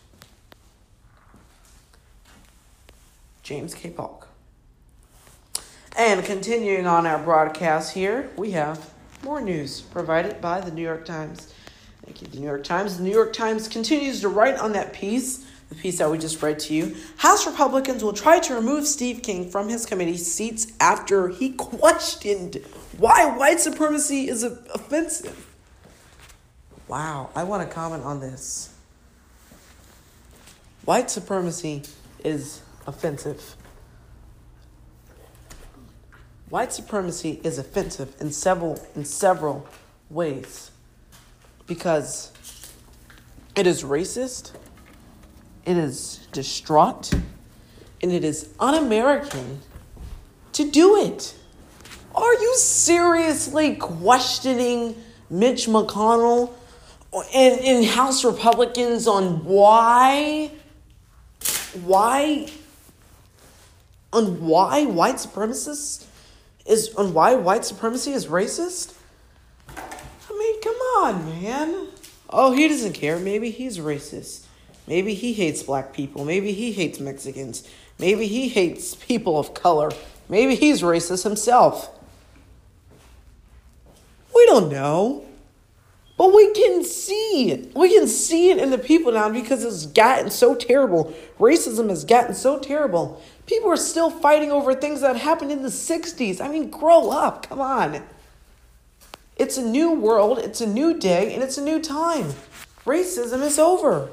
James 3.42 3.74
K. 3.74 3.90
Polk. 3.90 4.28
And 5.96 6.24
continuing 6.24 6.86
on 6.86 7.06
our 7.06 7.18
broadcast 7.18 7.94
here, 7.94 8.30
we 8.36 8.52
have 8.52 8.90
more 9.22 9.40
news 9.40 9.80
provided 9.80 10.40
by 10.40 10.60
the 10.60 10.70
New 10.70 10.82
York 10.82 11.04
Times. 11.04 11.52
Thank 12.04 12.20
you, 12.20 12.28
the 12.28 12.38
New 12.38 12.46
York 12.46 12.64
Times. 12.64 12.98
The 12.98 13.04
New 13.04 13.12
York 13.12 13.32
Times 13.32 13.68
continues 13.68 14.20
to 14.20 14.28
write 14.28 14.58
on 14.58 14.72
that 14.72 14.92
piece, 14.92 15.46
the 15.68 15.74
piece 15.74 15.98
that 15.98 16.10
we 16.10 16.18
just 16.18 16.42
read 16.42 16.58
to 16.60 16.74
you. 16.74 16.96
House 17.16 17.46
Republicans 17.46 18.02
will 18.02 18.12
try 18.12 18.38
to 18.40 18.54
remove 18.54 18.86
Steve 18.86 19.22
King 19.22 19.50
from 19.50 19.68
his 19.68 19.86
committee 19.86 20.16
seats 20.16 20.72
after 20.80 21.28
he 21.28 21.50
questioned 21.52 22.56
why 22.98 23.26
white 23.36 23.60
supremacy 23.60 24.28
is 24.28 24.42
offensive. 24.42 25.53
Wow, 26.86 27.30
I 27.34 27.44
want 27.44 27.66
to 27.66 27.74
comment 27.74 28.04
on 28.04 28.20
this. 28.20 28.74
White 30.84 31.10
supremacy 31.10 31.82
is 32.22 32.60
offensive. 32.86 33.56
White 36.50 36.72
supremacy 36.72 37.40
is 37.42 37.58
offensive 37.58 38.14
in 38.20 38.30
several 38.30 38.78
in 38.94 39.04
several 39.04 39.66
ways 40.10 40.70
because 41.66 42.32
it 43.56 43.66
is 43.66 43.82
racist, 43.82 44.52
it 45.64 45.76
is 45.78 46.26
distraught, 46.32 47.12
and 48.02 48.12
it 48.12 48.24
is 48.24 48.50
un-American 48.60 49.62
to 50.52 50.70
do 50.70 50.96
it. 50.96 51.34
Are 52.14 52.34
you 52.34 52.54
seriously 52.56 53.76
questioning 53.76 55.02
Mitch 55.30 55.66
McConnell 55.66 56.52
and, 57.34 57.60
and 57.60 57.84
House 57.84 58.24
Republicans 58.24 59.06
on 59.06 59.44
why 59.44 60.50
why 61.84 62.48
on 64.12 64.46
why 64.46 64.84
white 64.84 65.16
supremacists 65.16 66.06
is 66.66 66.94
on 66.94 67.12
why 67.12 67.34
white 67.34 67.64
supremacy 67.64 68.12
is 68.12 68.26
racist? 68.26 68.94
I 69.68 70.38
mean, 70.38 70.62
come 70.62 70.76
on, 70.76 71.42
man. 71.42 71.88
Oh, 72.30 72.52
he 72.52 72.68
doesn't 72.68 72.94
care. 72.94 73.18
Maybe 73.18 73.50
he's 73.50 73.78
racist. 73.78 74.46
Maybe 74.86 75.14
he 75.14 75.32
hates 75.32 75.62
black 75.62 75.92
people. 75.92 76.24
Maybe 76.24 76.52
he 76.52 76.72
hates 76.72 77.00
Mexicans. 77.00 77.68
Maybe 77.98 78.26
he 78.26 78.48
hates 78.48 78.94
people 78.94 79.38
of 79.38 79.54
color. 79.54 79.92
Maybe 80.28 80.54
he's 80.54 80.82
racist 80.82 81.22
himself. 81.24 81.90
We 84.34 84.46
don't 84.46 84.70
know. 84.70 85.24
But 86.16 86.32
we 86.32 86.52
can 86.52 86.84
see. 86.84 87.70
We 87.74 87.92
can 87.92 88.06
see 88.06 88.50
it 88.50 88.58
in 88.58 88.70
the 88.70 88.78
people 88.78 89.12
now 89.12 89.28
because 89.30 89.64
it's 89.64 89.86
gotten 89.86 90.30
so 90.30 90.54
terrible. 90.54 91.12
Racism 91.40 91.88
has 91.88 92.04
gotten 92.04 92.34
so 92.34 92.58
terrible. 92.58 93.20
People 93.46 93.70
are 93.70 93.76
still 93.76 94.10
fighting 94.10 94.52
over 94.52 94.74
things 94.74 95.00
that 95.00 95.16
happened 95.16 95.50
in 95.50 95.62
the 95.62 95.68
60s. 95.68 96.40
I 96.40 96.48
mean, 96.48 96.70
grow 96.70 97.10
up. 97.10 97.48
Come 97.48 97.60
on. 97.60 98.02
It's 99.36 99.58
a 99.58 99.64
new 99.64 99.92
world, 99.92 100.38
it's 100.38 100.60
a 100.60 100.66
new 100.66 100.98
day, 100.98 101.34
and 101.34 101.42
it's 101.42 101.58
a 101.58 101.64
new 101.64 101.80
time. 101.80 102.34
Racism 102.86 103.42
is 103.42 103.58
over. 103.58 104.10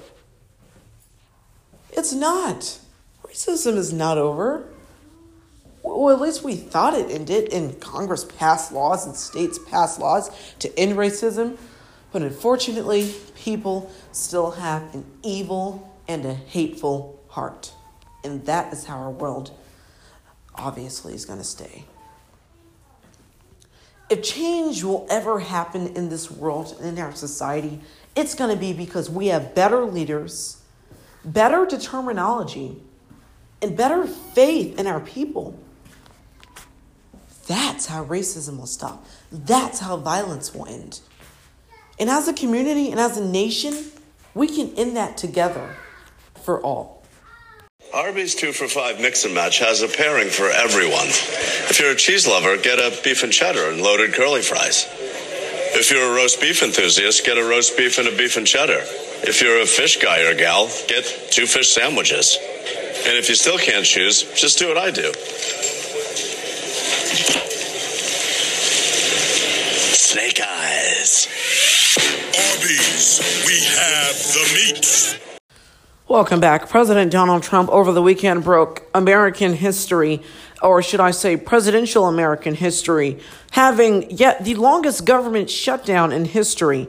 It's 1.91 2.13
not. 2.13 2.79
Racism 3.24 3.75
is 3.75 3.93
not 3.93 4.17
over. 4.17 4.67
Well, 5.84 6.10
at 6.10 6.22
least 6.22 6.43
we 6.43 6.55
thought 6.55 6.96
it 6.96 7.12
ended, 7.12 7.53
and 7.53 7.79
Congress 7.79 8.24
passed 8.24 8.72
laws 8.72 9.05
and 9.05 9.15
states 9.15 9.60
passed 9.70 10.00
laws 10.00 10.29
to 10.60 10.79
end 10.79 10.98
racism. 10.98 11.58
But 12.12 12.22
unfortunately, 12.22 13.13
people 13.36 13.91
still 14.12 14.51
have 14.51 14.94
an 14.94 15.06
evil 15.24 15.96
and 16.08 16.25
a 16.25 16.34
hateful 16.34 17.20
heart. 17.30 17.74
And 18.24 18.46
that 18.46 18.74
is 18.74 18.86
how 18.86 18.98
our 18.98 19.12
world 19.12 19.51
obviously 20.56 21.13
is 21.13 21.25
going 21.25 21.39
to 21.39 21.46
stay. 21.46 21.86
If 24.10 24.24
change 24.24 24.84
will 24.84 25.08
ever 25.10 25.39
happen 25.39 25.96
in 25.96 26.10
this 26.10 26.30
world 26.30 26.75
and 26.80 26.98
in 26.98 27.03
our 27.03 27.15
society, 27.15 27.80
it's 28.13 28.36
going 28.36 28.53
to 28.53 28.60
be 28.60 28.74
because 28.74 29.10
we 29.10 29.27
have 29.27 29.56
better 29.56 29.86
leaders, 29.86 30.62
better 31.24 31.65
determinology, 31.65 32.82
and 33.62 33.77
better 33.77 34.06
faith 34.06 34.77
in 34.77 34.86
our 34.86 35.00
people. 35.00 35.58
That's 37.48 37.86
how 37.86 38.03
racism 38.03 38.58
will 38.58 38.68
stop. 38.68 39.06
That's 39.32 39.80
how 39.80 39.96
violence 39.96 40.53
will 40.53 40.65
end. 40.65 41.00
And 42.00 42.10
as 42.10 42.27
a 42.27 42.33
community 42.33 42.91
and 42.91 43.00
as 43.00 43.17
a 43.17 43.25
nation, 43.25 43.74
we 44.33 44.48
can 44.48 44.74
end 44.75 44.95
that 44.98 45.17
together 45.17 45.75
for 46.43 46.62
all. 46.62 47.03
Arby's 47.93 48.36
two 48.36 48.53
for 48.53 48.67
five 48.67 49.01
mix 49.01 49.25
and 49.25 49.33
match 49.33 49.60
has 49.60 49.81
a 49.81 49.88
pairing 49.88 50.29
for 50.29 50.50
everyone. 50.50 51.07
If 51.07 51.79
you're 51.79 51.91
a 51.91 51.95
cheese 51.95 52.25
lover, 52.25 52.57
get 52.57 52.79
a 52.79 52.98
beef 53.03 53.24
and 53.24 53.33
cheddar 53.33 53.69
and 53.69 53.81
loaded 53.81 54.13
curly 54.13 54.41
fries. 54.41 54.88
If 55.74 55.91
you're 55.91 56.12
a 56.12 56.15
roast 56.15 56.39
beef 56.39 56.63
enthusiast, 56.63 57.25
get 57.25 57.38
a 57.38 57.43
roast 57.43 57.77
beef 57.77 57.98
and 57.98 58.07
a 58.07 58.15
beef 58.15 58.38
and 58.38 58.48
cheddar. 58.48 58.81
If 59.24 59.41
you're 59.41 59.62
a 59.62 59.65
fish 59.65 59.98
guy 60.01 60.21
or 60.21 60.36
gal, 60.36 60.69
get 60.88 61.05
two 61.31 61.45
fish 61.45 61.71
sandwiches. 61.71 62.38
And 63.05 63.17
if 63.17 63.29
you 63.29 63.36
still 63.36 63.57
can't 63.57 63.86
choose, 63.86 64.24
just 64.39 64.57
do 64.57 64.67
what 64.67 64.77
I 64.77 64.91
do. 64.91 65.12
Snake 69.93 70.41
eyes. 70.45 71.27
We 73.46 73.63
have 73.66 74.16
the 74.34 74.51
meat. 74.56 75.20
Welcome 76.08 76.40
back. 76.40 76.70
President 76.70 77.12
Donald 77.12 77.44
Trump 77.44 77.70
over 77.70 77.92
the 77.92 78.01
weekend 78.01 78.44
broke 78.44 78.84
American 78.94 79.54
history 79.54 80.22
or 80.62 80.82
should 80.82 81.00
I 81.00 81.12
say, 81.12 81.38
presidential 81.38 82.08
American 82.08 82.56
history, 82.56 83.20
having 83.51 84.10
yet 84.12 84.46
the 84.46 84.56
longest 84.56 85.06
government 85.06 85.50
shutdown 85.50 86.12
in 86.12 86.25
history, 86.25 86.88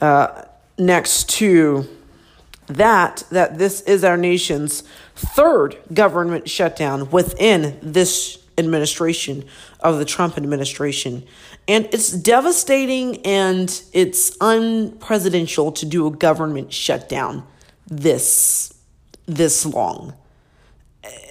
uh, 0.00 0.42
next 0.78 1.28
to 1.30 1.86
that, 2.66 3.24
that 3.30 3.58
this 3.58 3.82
is 3.82 4.04
our 4.04 4.16
nation's 4.16 4.82
third 5.14 5.76
government 5.92 6.48
shutdown 6.48 7.10
within 7.10 7.78
this 7.82 8.38
administration 8.56 9.44
of 9.80 9.98
the 9.98 10.04
Trump 10.04 10.36
administration. 10.36 11.24
And 11.70 11.86
it's 11.92 12.10
devastating 12.10 13.24
and 13.24 13.70
it's 13.92 14.36
unpresidential 14.38 15.72
to 15.76 15.86
do 15.86 16.04
a 16.08 16.10
government 16.10 16.72
shutdown 16.72 17.46
this 17.86 18.74
this 19.26 19.64
long. 19.64 20.14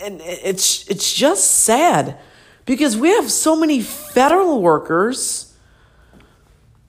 And 0.01 0.21
it's 0.21 0.87
it's 0.87 1.13
just 1.13 1.65
sad 1.65 2.17
because 2.63 2.95
we 2.95 3.09
have 3.09 3.29
so 3.29 3.53
many 3.53 3.81
federal 3.81 4.61
workers 4.61 5.53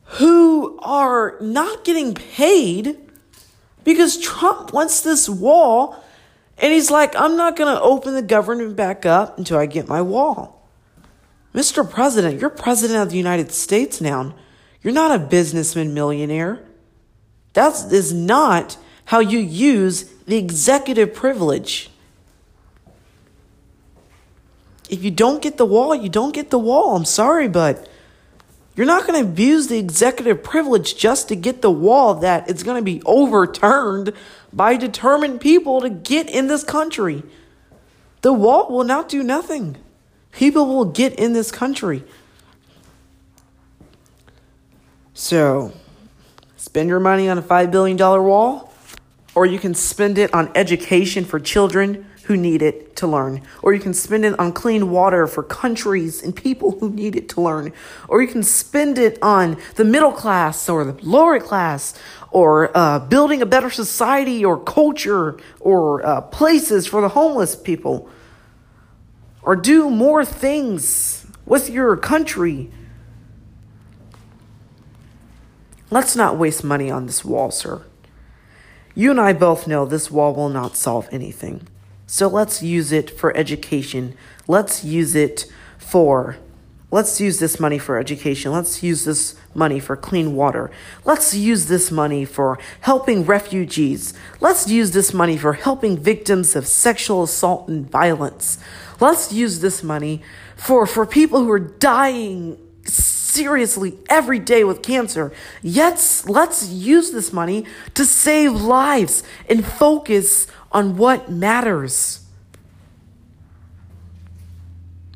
who 0.05 0.79
are 0.79 1.37
not 1.41 1.83
getting 1.83 2.15
paid 2.15 2.99
because 3.83 4.17
Trump 4.19 4.73
wants 4.73 5.01
this 5.01 5.29
wall 5.29 6.01
and 6.57 6.73
he's 6.73 6.89
like, 6.89 7.17
I'm 7.17 7.37
not 7.37 7.57
going 7.57 7.75
to 7.75 7.83
open 7.83 8.15
the 8.15 8.23
government 8.23 8.77
back 8.77 9.05
up 9.05 9.39
until 9.39 9.59
I 9.59 9.67
get 9.67 9.89
my 9.89 10.03
wall. 10.03 10.60
Mr. 11.55 11.89
President, 11.89 12.41
you're 12.41 12.51
president 12.51 13.03
of 13.03 13.11
the 13.11 13.17
United 13.17 13.53
States 13.53 14.01
now. 14.01 14.35
You're 14.83 14.95
not 14.95 15.15
a 15.15 15.19
businessman 15.19 15.93
millionaire. 15.93 16.61
That 17.55 17.93
is 17.93 18.13
not 18.13 18.79
how 19.07 19.19
you 19.19 19.39
use 19.39 20.05
the 20.27 20.37
executive 20.37 21.13
privilege. 21.13 21.91
If 24.89 25.03
you 25.03 25.11
don't 25.11 25.43
get 25.43 25.57
the 25.57 25.67
wall, 25.67 25.95
you 25.95 26.09
don't 26.09 26.33
get 26.33 26.51
the 26.51 26.59
wall. 26.59 26.97
I'm 26.97 27.05
sorry, 27.05 27.49
but 27.49 27.89
you're 28.77 28.87
not 28.87 29.07
going 29.07 29.23
to 29.23 29.29
abuse 29.29 29.67
the 29.67 29.79
executive 29.79 30.43
privilege 30.43 30.97
just 30.97 31.29
to 31.29 31.37
get 31.37 31.61
the 31.63 31.71
wall 31.71 32.15
that 32.15 32.49
it's 32.49 32.63
going 32.63 32.77
to 32.77 32.85
be 32.85 33.03
overturned 33.05 34.13
by 34.53 34.77
determined 34.77 35.41
people 35.41 35.81
to 35.81 35.91
get 35.91 36.31
in 36.31 36.47
this 36.47 36.65
country. 36.65 37.23
The 38.23 38.33
wall 38.33 38.71
will 38.71 38.85
not 38.85 39.09
do 39.09 39.23
nothing. 39.23 39.77
People 40.33 40.67
will 40.67 40.85
get 40.85 41.15
in 41.19 41.33
this 41.33 41.51
country. 41.51 42.05
So, 45.15 45.73
spend 46.57 46.89
your 46.89 47.01
money 47.01 47.29
on 47.29 47.37
a 47.37 47.43
$5 47.43 47.71
billion 47.71 47.99
wall, 47.99 48.73
or 49.35 49.45
you 49.45 49.59
can 49.59 49.75
spend 49.75 50.19
it 50.19 50.33
on 50.33 50.51
education 50.55 51.25
for 51.25 51.39
children 51.39 52.07
who 52.31 52.37
need 52.37 52.63
it 52.63 52.95
to 52.95 53.09
learn. 53.09 53.43
Or 53.61 53.75
you 53.75 53.81
can 53.81 53.93
spend 53.93 54.25
it 54.25 54.39
on 54.39 54.53
clean 54.53 54.91
water 54.91 55.27
for 55.27 55.43
countries 55.43 56.23
and 56.23 56.35
people 56.35 56.79
who 56.79 56.89
need 56.89 57.17
it 57.17 57.29
to 57.31 57.41
learn. 57.41 57.73
Or 58.07 58.23
you 58.23 58.29
can 58.29 58.45
spend 58.45 58.99
it 58.99 59.19
on 59.21 59.57
the 59.75 59.85
middle 59.85 60.13
class 60.13 60.69
or 60.69 60.85
the 60.85 60.97
lower 61.05 61.41
class 61.41 61.93
or 62.31 62.71
uh, 62.77 63.01
building 63.01 63.43
a 63.43 63.47
better 63.47 63.69
society 63.69 64.45
or 64.45 64.63
culture 64.63 65.39
or 65.59 66.07
uh, 66.07 66.21
places 66.21 66.87
for 66.87 67.01
the 67.01 67.09
homeless 67.09 67.57
people. 67.57 68.09
Or 69.43 69.57
do 69.57 69.89
more 69.91 70.25
things 70.25 71.27
with 71.47 71.71
your 71.71 71.97
country. 71.97 72.71
Let's 75.91 76.15
not 76.15 76.37
waste 76.37 76.63
money 76.63 76.91
on 76.91 77.07
this 77.07 77.25
wall, 77.25 77.51
sir. 77.51 77.83
You 78.95 79.11
and 79.11 79.21
I 79.21 79.33
both 79.33 79.67
know 79.67 79.85
this 79.85 80.11
wall 80.11 80.35
will 80.35 80.49
not 80.49 80.77
solve 80.77 81.09
anything. 81.11 81.67
So 82.07 82.29
let's 82.29 82.63
use 82.63 82.93
it 82.93 83.11
for 83.11 83.37
education. 83.37 84.15
Let's 84.47 84.85
use 84.85 85.15
it 85.15 85.47
for, 85.79 86.37
let's 86.91 87.21
use 87.21 87.39
this 87.39 87.59
money 87.59 87.79
for 87.79 87.99
education. 87.99 88.53
Let's 88.53 88.83
use 88.83 89.05
this 89.05 89.37
money 89.55 89.81
for 89.81 89.97
clean 89.97 90.35
water. 90.35 90.71
Let's 91.05 91.35
use 91.35 91.67
this 91.67 91.91
money 91.91 92.25
for 92.25 92.59
helping 92.81 93.25
refugees. 93.25 94.13
Let's 94.41 94.69
use 94.69 94.91
this 94.91 95.15
money 95.15 95.37
for 95.37 95.55
helping 95.55 95.97
victims 95.97 96.55
of 96.57 96.67
sexual 96.67 97.23
assault 97.23 97.69
and 97.69 97.89
violence. 97.89 98.59
Let's 99.01 99.33
use 99.33 99.61
this 99.61 99.83
money 99.83 100.23
for, 100.57 100.87
for 100.87 101.07
people 101.07 101.41
who 101.41 101.51
are 101.51 101.59
dying 101.59 102.59
seriously 102.85 103.99
every 104.09 104.39
day 104.39 104.65
with 104.65 104.83
cancer. 104.83 105.33
Yet, 105.63 106.25
let's 106.27 106.69
use 106.69 107.11
this 107.11 107.33
money 107.33 107.65
to 107.95 108.05
save 108.05 108.53
lives 108.53 109.23
and 109.49 109.65
focus 109.65 110.47
on 110.71 110.97
what 110.97 111.31
matters. 111.31 112.27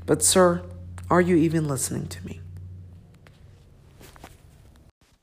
But, 0.07 0.23
sir, 0.23 0.63
are 1.11 1.21
you 1.21 1.37
even 1.37 1.69
listening 1.69 2.07
to 2.09 2.27
me? 2.27 2.41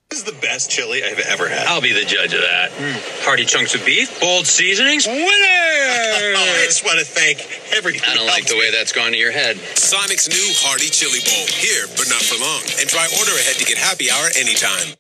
This 0.10 0.20
is 0.20 0.26
the 0.26 0.34
best 0.52 0.70
chili 0.70 1.02
I've 1.02 1.20
ever 1.20 1.48
had. 1.48 1.66
I'll 1.68 1.80
be 1.80 1.94
the 1.94 2.04
judge 2.04 2.34
of 2.34 2.42
that. 2.42 2.72
Mm. 2.72 3.24
Hearty 3.24 3.46
chunks 3.46 3.74
of 3.74 3.86
beef, 3.86 4.20
bold 4.20 4.46
seasonings, 4.46 5.08
winner! 5.08 5.24
I 5.32 6.64
just 6.66 6.84
want 6.84 7.00
to 7.00 7.06
thank 7.06 7.40
everyone. 7.72 8.02
I 8.06 8.16
don't 8.16 8.28
like 8.28 8.48
the 8.48 8.58
way 8.58 8.70
that's 8.70 8.92
gone 8.92 9.14
to 9.14 9.18
your 9.18 9.32
head. 9.32 9.56
Sonic's 9.80 10.28
new 10.28 10.52
Hearty 10.60 10.88
Chili 10.88 11.20
Bowl. 11.24 11.48
Here, 11.48 11.88
but 11.96 12.10
not 12.10 12.22
for 12.22 12.36
long. 12.44 12.60
And 12.82 12.90
try 12.90 13.08
order 13.18 13.32
ahead 13.32 13.56
to 13.56 13.66
get 13.66 13.78
happy 13.78 14.12
hour 14.12 14.28
anytime. 14.38 14.98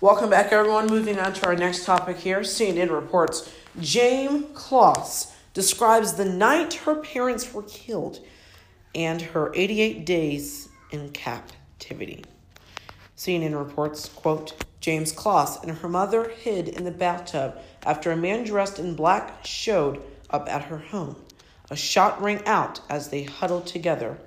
Welcome 0.00 0.30
back, 0.30 0.52
everyone. 0.52 0.86
Moving 0.86 1.18
on 1.18 1.32
to 1.32 1.46
our 1.46 1.56
next 1.56 1.84
topic 1.84 2.18
here. 2.18 2.42
CNN 2.42 2.90
reports 2.90 3.52
Jane 3.80 4.44
Closs 4.54 5.34
describes 5.54 6.12
the 6.12 6.24
night 6.24 6.74
her 6.86 6.94
parents 7.02 7.52
were 7.52 7.64
killed 7.64 8.20
and 8.94 9.22
her 9.22 9.50
88 9.56 10.06
days 10.06 10.68
in 10.92 11.10
captivity. 11.10 12.22
CNN 13.22 13.56
reports, 13.56 14.08
quote, 14.08 14.64
James 14.80 15.12
Closs 15.12 15.62
and 15.62 15.78
her 15.78 15.88
mother 15.88 16.28
hid 16.28 16.66
in 16.66 16.82
the 16.82 16.90
bathtub 16.90 17.56
after 17.84 18.10
a 18.10 18.16
man 18.16 18.42
dressed 18.42 18.80
in 18.80 18.96
black 18.96 19.46
showed 19.46 20.02
up 20.28 20.48
at 20.48 20.64
her 20.64 20.78
home. 20.78 21.14
A 21.70 21.76
shot 21.76 22.20
rang 22.20 22.44
out 22.46 22.80
as 22.90 23.10
they 23.10 23.22
huddled 23.22 23.68
together. 23.68 24.18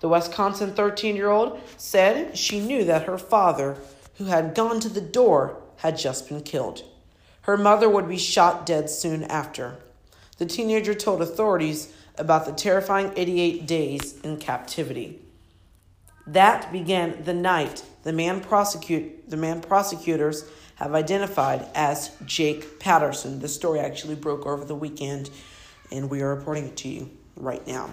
The 0.00 0.08
Wisconsin 0.08 0.72
13 0.72 1.16
year 1.16 1.30
old 1.30 1.60
said 1.76 2.38
she 2.38 2.60
knew 2.60 2.84
that 2.84 3.06
her 3.06 3.18
father, 3.18 3.76
who 4.18 4.26
had 4.26 4.54
gone 4.54 4.78
to 4.80 4.88
the 4.88 5.00
door, 5.00 5.60
had 5.78 5.98
just 5.98 6.28
been 6.28 6.40
killed. 6.40 6.84
Her 7.42 7.56
mother 7.56 7.88
would 7.88 8.08
be 8.08 8.18
shot 8.18 8.64
dead 8.64 8.88
soon 8.88 9.24
after. 9.24 9.78
The 10.38 10.46
teenager 10.46 10.94
told 10.94 11.20
authorities 11.20 11.92
about 12.16 12.46
the 12.46 12.52
terrifying 12.52 13.12
88 13.16 13.66
days 13.66 14.20
in 14.20 14.36
captivity. 14.36 15.23
That 16.26 16.72
began 16.72 17.22
the 17.24 17.34
night 17.34 17.82
the 18.02 18.12
man 18.12 18.40
prosecute 18.40 19.28
the 19.28 19.36
man 19.36 19.60
prosecutors 19.60 20.44
have 20.76 20.94
identified 20.94 21.66
as 21.74 22.10
Jake 22.26 22.78
Patterson. 22.80 23.40
The 23.40 23.48
story 23.48 23.80
actually 23.80 24.16
broke 24.16 24.46
over 24.46 24.64
the 24.64 24.74
weekend, 24.74 25.30
and 25.90 26.10
we 26.10 26.20
are 26.20 26.34
reporting 26.34 26.66
it 26.66 26.76
to 26.78 26.88
you 26.88 27.10
right 27.36 27.64
now. 27.66 27.90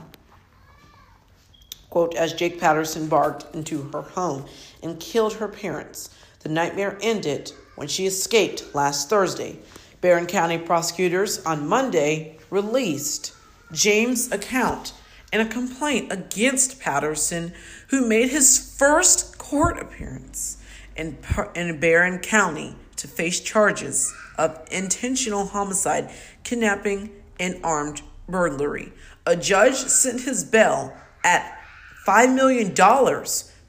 Quote, 1.89 2.15
as 2.15 2.33
Jake 2.33 2.59
Patterson 2.59 3.07
barged 3.07 3.45
into 3.53 3.83
her 3.93 4.01
home 4.01 4.45
and 4.81 4.99
killed 4.99 5.33
her 5.33 5.47
parents, 5.47 6.09
the 6.39 6.49
nightmare 6.49 6.97
ended 7.01 7.51
when 7.75 7.87
she 7.87 8.05
escaped 8.07 8.73
last 8.73 9.09
Thursday. 9.09 9.59
Barron 9.99 10.25
County 10.25 10.57
prosecutors 10.57 11.45
on 11.45 11.67
Monday 11.67 12.37
released 12.49 13.33
James' 13.71 14.31
account 14.31 14.93
and 15.31 15.41
a 15.41 15.45
complaint 15.45 16.11
against 16.11 16.79
Patterson, 16.79 17.53
who 17.89 18.07
made 18.07 18.29
his 18.29 18.75
first 18.77 19.37
court 19.37 19.79
appearance 19.79 20.57
in, 20.95 21.17
in 21.55 21.79
Barron 21.79 22.19
County 22.19 22.75
to 22.97 23.07
face 23.07 23.39
charges 23.39 24.13
of 24.37 24.67
intentional 24.71 25.47
homicide, 25.47 26.11
kidnapping, 26.43 27.11
and 27.39 27.59
armed 27.63 28.01
burglary. 28.27 28.91
A 29.25 29.35
judge 29.35 29.75
sent 29.75 30.21
his 30.21 30.43
bail 30.43 30.95
at 31.23 31.59
$5 32.05 32.33
million. 32.33 32.73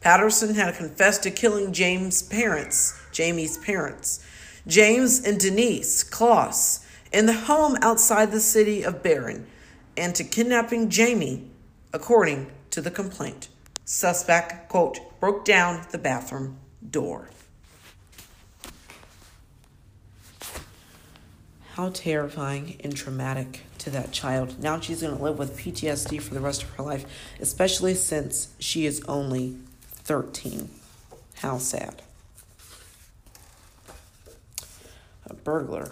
Patterson 0.01 0.55
had 0.55 0.75
confessed 0.75 1.23
to 1.23 1.31
killing 1.31 1.73
James' 1.73 2.23
parents 2.23 2.99
Jayme's 3.13 3.59
parents, 3.59 4.27
James 4.67 5.25
and 5.25 5.39
Denise 5.39 6.03
Closs, 6.03 6.85
in 7.13 7.27
the 7.27 7.33
home 7.35 7.77
outside 7.83 8.33
the 8.33 8.41
city 8.41 8.83
of 8.83 9.03
Barron, 9.03 9.47
and 9.97 10.15
to 10.15 10.25
kidnapping 10.25 10.89
Jayme, 10.89 11.49
according 11.93 12.51
to 12.71 12.81
the 12.81 12.91
complaint. 12.91 13.49
Suspect, 13.85 14.69
quote, 14.69 14.99
broke 15.21 15.45
down 15.45 15.87
the 15.91 15.99
bathroom 15.99 16.59
door. 16.89 17.29
How 21.75 21.91
terrifying 21.91 22.77
and 22.85 22.95
traumatic 22.95 23.63
to 23.79 23.91
that 23.91 24.13
child. 24.13 24.63
Now 24.63 24.79
she's 24.79 25.03
going 25.03 25.17
to 25.17 25.23
live 25.23 25.39
with 25.39 25.59
PTSD 25.59 26.21
for 26.21 26.35
the 26.35 26.41
rest 26.41 26.63
of 26.63 26.71
her 26.71 26.83
life, 26.83 27.07
especially 27.41 27.95
since 27.95 28.55
she 28.59 28.87
is 28.87 29.03
only 29.09 29.57
13. 30.05 30.69
How 31.37 31.59
sad. 31.59 32.03
a 35.33 35.35
burglar 35.35 35.91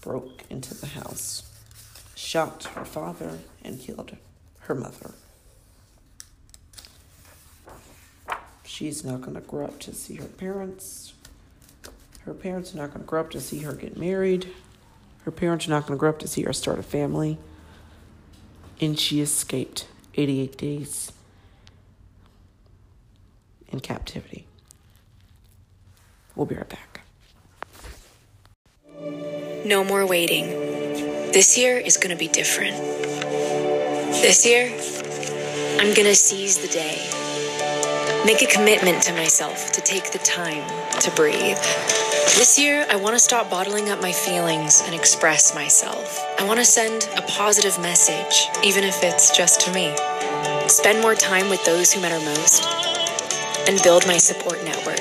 broke 0.00 0.42
into 0.50 0.74
the 0.74 0.88
house, 0.88 1.50
shot 2.14 2.64
her 2.74 2.84
father, 2.84 3.38
and 3.62 3.80
killed 3.80 4.10
her 4.10 4.18
her 4.64 4.74
mother. 4.74 5.12
She's 8.64 9.04
not 9.04 9.20
going 9.20 9.34
to 9.34 9.40
grow 9.40 9.66
up 9.66 9.78
to 9.80 9.94
see 9.94 10.16
her 10.16 10.26
parents. 10.26 11.12
Her 12.20 12.34
parents 12.34 12.74
are 12.74 12.78
not 12.78 12.88
going 12.88 13.00
to 13.00 13.06
grow 13.06 13.20
up 13.20 13.30
to 13.30 13.40
see 13.40 13.60
her 13.60 13.74
get 13.74 13.96
married. 13.96 14.48
Her 15.24 15.30
parents 15.30 15.66
are 15.66 15.70
not 15.70 15.86
going 15.86 15.96
to 15.96 16.00
grow 16.00 16.10
up 16.10 16.18
to 16.20 16.28
see 16.28 16.42
her 16.42 16.52
start 16.52 16.78
a 16.78 16.82
family. 16.82 17.38
And 18.80 18.98
she 18.98 19.20
escaped 19.20 19.86
88 20.14 20.56
days 20.56 21.12
in 23.68 23.80
captivity. 23.80 24.46
We'll 26.34 26.46
be 26.46 26.56
right 26.56 26.68
back. 26.68 27.02
No 29.64 29.84
more 29.84 30.06
waiting. 30.06 30.46
This 31.32 31.56
year 31.56 31.78
is 31.78 31.96
going 31.96 32.10
to 32.10 32.18
be 32.18 32.28
different. 32.28 32.76
This 34.22 34.46
year, 34.46 34.70
I'm 35.80 35.94
to 35.94 36.14
seize 36.14 36.58
the 36.58 36.68
day. 36.68 36.96
Make 38.24 38.42
a 38.42 38.46
commitment 38.46 39.02
to 39.02 39.12
myself 39.12 39.72
to 39.72 39.80
take 39.80 40.12
the 40.12 40.18
time 40.18 40.62
to 41.00 41.10
breathe. 41.12 41.58
This 42.36 42.58
year, 42.58 42.86
I 42.88 42.96
want 42.96 43.14
to 43.14 43.18
stop 43.18 43.50
bottling 43.50 43.90
up 43.90 44.00
my 44.00 44.12
feelings 44.12 44.82
and 44.86 44.94
express 44.94 45.54
myself. 45.54 46.24
I 46.38 46.46
want 46.46 46.58
to 46.60 46.64
send 46.64 47.08
a 47.16 47.22
positive 47.22 47.78
message, 47.80 48.48
even 48.64 48.84
if 48.84 49.02
it's 49.02 49.36
just 49.36 49.60
to 49.62 49.72
me. 49.72 49.94
Spend 50.68 51.00
more 51.02 51.14
time 51.14 51.50
with 51.50 51.64
those 51.64 51.92
who 51.92 52.00
matter 52.00 52.24
most 52.24 52.64
and 53.68 53.82
build 53.82 54.06
my 54.06 54.16
support 54.16 54.62
network. 54.64 54.96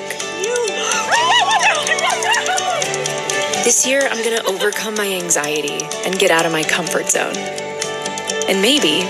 This 3.63 3.85
year, 3.87 4.01
I'm 4.01 4.23
to 4.41 4.45
overcome 4.45 4.95
my 4.95 5.07
anxiety 5.07 5.79
and 6.05 6.19
get 6.19 6.31
out 6.31 6.45
of 6.45 6.51
my 6.51 6.63
comfort 6.63 7.09
zone. 7.09 7.72
And 8.49 8.61
maybe 8.61 9.07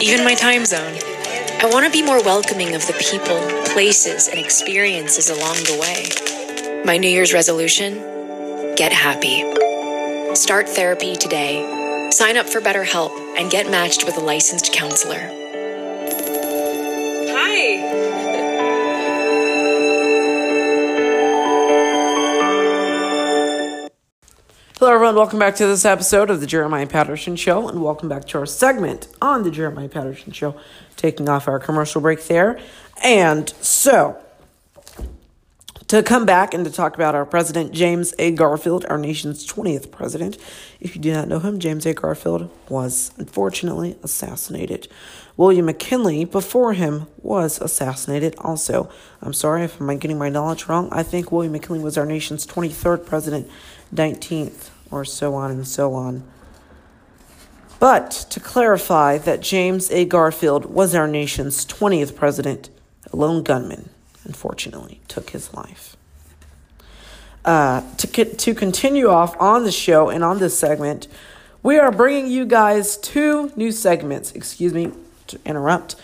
even 0.00 0.24
my 0.24 0.34
time 0.34 0.64
zone. 0.64 0.98
I 1.60 1.70
want 1.72 1.86
to 1.86 1.92
be 1.92 2.02
more 2.02 2.22
welcoming 2.22 2.74
of 2.74 2.86
the 2.86 2.92
people, 2.94 3.38
places, 3.72 4.28
and 4.28 4.38
experiences 4.38 5.30
along 5.30 5.56
the 5.56 5.78
way. 5.80 6.82
My 6.84 6.96
New 6.98 7.08
Year's 7.08 7.32
resolution 7.32 8.74
get 8.74 8.92
happy. 8.92 9.44
Start 10.34 10.68
therapy 10.68 11.14
today. 11.14 12.08
Sign 12.10 12.36
up 12.36 12.46
for 12.46 12.60
BetterHelp 12.60 13.16
and 13.38 13.50
get 13.50 13.70
matched 13.70 14.04
with 14.04 14.16
a 14.16 14.20
licensed 14.20 14.72
counselor. 14.72 15.30
Hi. 17.30 18.11
Hello, 24.82 24.94
everyone. 24.94 25.14
Welcome 25.14 25.38
back 25.38 25.54
to 25.54 25.66
this 25.68 25.84
episode 25.84 26.28
of 26.28 26.40
the 26.40 26.46
Jeremiah 26.48 26.88
Patterson 26.88 27.36
Show, 27.36 27.68
and 27.68 27.84
welcome 27.84 28.08
back 28.08 28.24
to 28.24 28.38
our 28.38 28.46
segment 28.46 29.06
on 29.22 29.44
the 29.44 29.50
Jeremiah 29.52 29.88
Patterson 29.88 30.32
Show, 30.32 30.56
taking 30.96 31.28
off 31.28 31.46
our 31.46 31.60
commercial 31.60 32.00
break 32.00 32.24
there. 32.26 32.58
And 33.04 33.48
so, 33.60 34.20
to 35.86 36.02
come 36.02 36.26
back 36.26 36.52
and 36.52 36.64
to 36.64 36.70
talk 36.72 36.96
about 36.96 37.14
our 37.14 37.24
president, 37.24 37.70
James 37.70 38.12
A. 38.18 38.32
Garfield, 38.32 38.84
our 38.90 38.98
nation's 38.98 39.46
20th 39.46 39.92
president. 39.92 40.36
If 40.80 40.96
you 40.96 41.00
do 41.00 41.12
not 41.12 41.28
know 41.28 41.38
him, 41.38 41.60
James 41.60 41.86
A. 41.86 41.94
Garfield 41.94 42.50
was 42.68 43.12
unfortunately 43.18 43.96
assassinated. 44.02 44.88
William 45.36 45.66
McKinley, 45.66 46.24
before 46.24 46.72
him, 46.72 47.06
was 47.18 47.60
assassinated 47.60 48.34
also. 48.38 48.90
I'm 49.22 49.32
sorry 49.32 49.62
if 49.62 49.80
I'm 49.80 49.96
getting 49.98 50.18
my 50.18 50.28
knowledge 50.28 50.66
wrong. 50.66 50.88
I 50.90 51.04
think 51.04 51.30
William 51.30 51.52
McKinley 51.52 51.78
was 51.84 51.96
our 51.96 52.04
nation's 52.04 52.44
23rd 52.48 53.06
president, 53.06 53.48
19th 53.94 54.70
or 54.92 55.04
so 55.04 55.34
on 55.34 55.50
and 55.50 55.66
so 55.66 55.94
on. 55.94 56.22
But 57.80 58.10
to 58.30 58.38
clarify 58.38 59.18
that 59.18 59.40
James 59.40 59.90
A. 59.90 60.04
Garfield 60.04 60.66
was 60.66 60.94
our 60.94 61.08
nation's 61.08 61.66
20th 61.66 62.14
president, 62.14 62.70
a 63.12 63.16
lone 63.16 63.42
gunman, 63.42 63.88
unfortunately, 64.24 65.00
took 65.08 65.30
his 65.30 65.52
life. 65.52 65.96
Uh, 67.44 67.82
to, 67.96 68.24
to 68.24 68.54
continue 68.54 69.08
off 69.08 69.34
on 69.40 69.64
the 69.64 69.72
show 69.72 70.10
and 70.10 70.22
on 70.22 70.38
this 70.38 70.56
segment, 70.56 71.08
we 71.64 71.76
are 71.76 71.90
bringing 71.90 72.30
you 72.30 72.44
guys 72.44 72.96
two 72.96 73.50
new 73.56 73.72
segments. 73.72 74.30
Excuse 74.32 74.72
me 74.72 74.92
to 75.26 75.40
interrupt. 75.44 75.96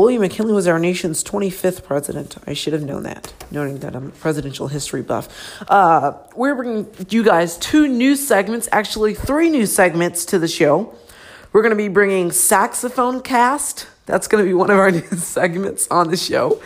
William 0.00 0.22
McKinley 0.22 0.54
was 0.54 0.66
our 0.66 0.78
nation's 0.78 1.22
25th 1.22 1.84
president. 1.84 2.38
I 2.46 2.54
should 2.54 2.72
have 2.72 2.82
known 2.82 3.02
that, 3.02 3.34
noting 3.50 3.80
that 3.80 3.94
I'm 3.94 4.06
a 4.06 4.10
presidential 4.12 4.68
history 4.68 5.02
buff. 5.02 5.28
Uh, 5.68 6.14
we're 6.34 6.54
bringing 6.54 6.86
you 7.10 7.22
guys 7.22 7.58
two 7.58 7.86
new 7.86 8.16
segments, 8.16 8.66
actually, 8.72 9.12
three 9.12 9.50
new 9.50 9.66
segments 9.66 10.24
to 10.24 10.38
the 10.38 10.48
show. 10.48 10.94
We're 11.52 11.60
going 11.60 11.72
to 11.72 11.76
be 11.76 11.88
bringing 11.88 12.32
Saxophone 12.32 13.20
Cast. 13.20 13.88
That's 14.06 14.26
going 14.26 14.42
to 14.42 14.48
be 14.48 14.54
one 14.54 14.70
of 14.70 14.78
our 14.78 14.90
new 14.90 15.02
segments 15.02 15.86
on 15.88 16.08
the 16.08 16.16
show. 16.16 16.62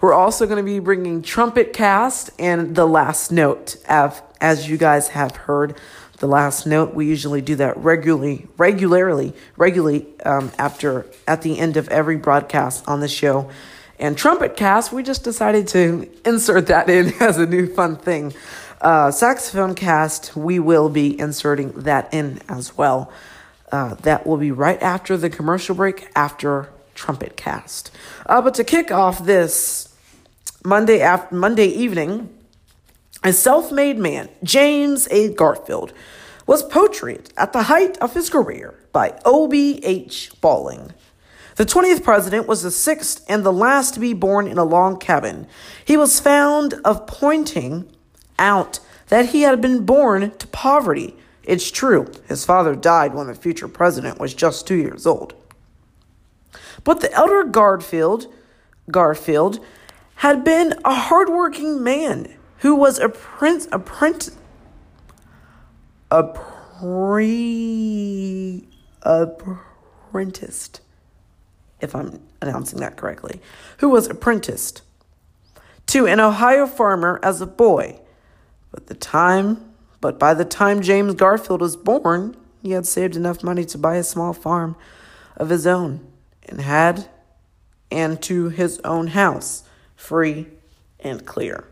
We're 0.00 0.14
also 0.14 0.46
going 0.46 0.56
to 0.56 0.62
be 0.62 0.78
bringing 0.78 1.20
Trumpet 1.20 1.74
Cast 1.74 2.30
and 2.38 2.74
The 2.74 2.86
Last 2.86 3.30
Note, 3.30 3.76
as 3.86 4.66
you 4.66 4.78
guys 4.78 5.08
have 5.08 5.36
heard 5.36 5.76
the 6.18 6.26
last 6.26 6.66
note. 6.66 6.94
We 6.94 7.06
usually 7.06 7.40
do 7.40 7.56
that 7.56 7.76
regularly, 7.76 8.46
regularly, 8.56 9.34
regularly 9.56 10.06
um, 10.24 10.50
after 10.58 11.06
at 11.26 11.42
the 11.42 11.58
end 11.58 11.76
of 11.76 11.88
every 11.88 12.16
broadcast 12.16 12.86
on 12.88 13.00
the 13.00 13.08
show. 13.08 13.50
And 13.98 14.16
trumpet 14.16 14.56
cast, 14.56 14.92
we 14.92 15.02
just 15.02 15.24
decided 15.24 15.68
to 15.68 16.08
insert 16.24 16.68
that 16.68 16.88
in 16.88 17.12
as 17.20 17.38
a 17.38 17.46
new 17.46 17.72
fun 17.72 17.96
thing. 17.96 18.32
Uh, 18.80 19.10
saxophone 19.10 19.74
cast, 19.74 20.36
we 20.36 20.58
will 20.58 20.88
be 20.88 21.18
inserting 21.18 21.72
that 21.80 22.12
in 22.14 22.40
as 22.48 22.76
well. 22.76 23.12
Uh, 23.72 23.94
that 23.96 24.26
will 24.26 24.36
be 24.36 24.52
right 24.52 24.80
after 24.82 25.16
the 25.16 25.28
commercial 25.28 25.74
break, 25.74 26.08
after 26.14 26.68
trumpet 26.94 27.36
cast. 27.36 27.90
Uh, 28.26 28.40
but 28.40 28.54
to 28.54 28.64
kick 28.64 28.90
off 28.90 29.24
this 29.24 29.94
Monday 30.64 31.00
after 31.00 31.34
Monday 31.34 31.66
evening, 31.66 32.37
a 33.24 33.32
self 33.32 33.72
made 33.72 33.98
man, 33.98 34.28
James 34.42 35.08
A. 35.10 35.32
Garfield, 35.32 35.92
was 36.46 36.62
portrayed 36.62 37.30
at 37.36 37.52
the 37.52 37.64
height 37.64 37.98
of 37.98 38.14
his 38.14 38.30
career 38.30 38.74
by 38.92 39.18
O.P.H. 39.24 40.32
Balling. 40.40 40.92
The 41.56 41.66
20th 41.66 42.04
president 42.04 42.46
was 42.46 42.62
the 42.62 42.70
sixth 42.70 43.24
and 43.28 43.44
the 43.44 43.52
last 43.52 43.94
to 43.94 44.00
be 44.00 44.12
born 44.12 44.46
in 44.46 44.58
a 44.58 44.64
log 44.64 45.00
cabin. 45.00 45.46
He 45.84 45.96
was 45.96 46.20
found 46.20 46.74
of 46.84 47.06
pointing 47.06 47.90
out 48.38 48.78
that 49.08 49.30
he 49.30 49.42
had 49.42 49.60
been 49.60 49.84
born 49.84 50.30
to 50.38 50.46
poverty. 50.46 51.16
It's 51.42 51.70
true, 51.70 52.06
his 52.28 52.44
father 52.44 52.76
died 52.76 53.14
when 53.14 53.26
the 53.26 53.34
future 53.34 53.68
president 53.68 54.20
was 54.20 54.34
just 54.34 54.66
two 54.66 54.76
years 54.76 55.06
old. 55.06 55.34
But 56.84 57.00
the 57.00 57.12
elder 57.12 57.42
Garfield, 57.42 58.32
Garfield 58.90 59.58
had 60.16 60.44
been 60.44 60.74
a 60.84 60.94
hardworking 60.94 61.82
man 61.82 62.37
who 62.58 62.74
was 62.74 62.98
a 62.98 63.08
prince, 63.08 63.66
a 63.72 63.78
prince, 63.78 64.36
a 66.10 66.24
pre, 66.80 68.66
apprenticed, 69.02 70.80
if 71.80 71.94
I'm 71.94 72.20
announcing 72.42 72.80
that 72.80 72.96
correctly, 72.96 73.40
who 73.78 73.88
was 73.88 74.08
apprenticed 74.08 74.82
to 75.86 76.06
an 76.06 76.20
Ohio 76.20 76.66
farmer 76.66 77.18
as 77.22 77.40
a 77.40 77.46
boy. 77.46 78.00
But 78.70 78.88
the 78.88 78.94
time, 78.94 79.72
but 80.00 80.18
by 80.18 80.34
the 80.34 80.44
time 80.44 80.82
James 80.82 81.14
Garfield 81.14 81.60
was 81.60 81.76
born, 81.76 82.36
he 82.62 82.72
had 82.72 82.86
saved 82.86 83.16
enough 83.16 83.42
money 83.42 83.64
to 83.66 83.78
buy 83.78 83.96
a 83.96 84.04
small 84.04 84.32
farm 84.32 84.76
of 85.36 85.48
his 85.48 85.66
own 85.66 86.06
and 86.48 86.60
had 86.60 87.08
and 87.90 88.20
to 88.22 88.50
his 88.50 88.80
own 88.84 89.08
house, 89.08 89.62
free 89.96 90.48
and 91.00 91.24
clear. 91.24 91.64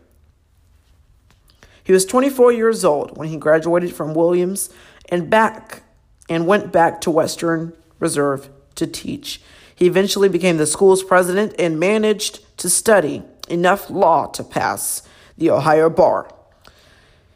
He 1.87 1.93
was 1.93 2.05
24 2.05 2.51
years 2.51 2.83
old 2.83 3.17
when 3.17 3.29
he 3.29 3.37
graduated 3.37 3.95
from 3.95 4.13
Williams 4.13 4.69
and 5.07 5.29
back 5.29 5.83
and 6.27 6.45
went 6.45 6.69
back 6.69 6.99
to 6.99 7.09
Western 7.09 7.71
Reserve 7.97 8.49
to 8.75 8.85
teach. 8.85 9.41
He 9.73 9.85
eventually 9.85 10.27
became 10.27 10.57
the 10.57 10.67
school's 10.67 11.01
president 11.01 11.55
and 11.57 11.79
managed 11.79 12.41
to 12.57 12.69
study 12.69 13.23
enough 13.47 13.89
law 13.89 14.27
to 14.31 14.43
pass 14.43 15.01
the 15.37 15.49
Ohio 15.49 15.89
bar. 15.89 16.29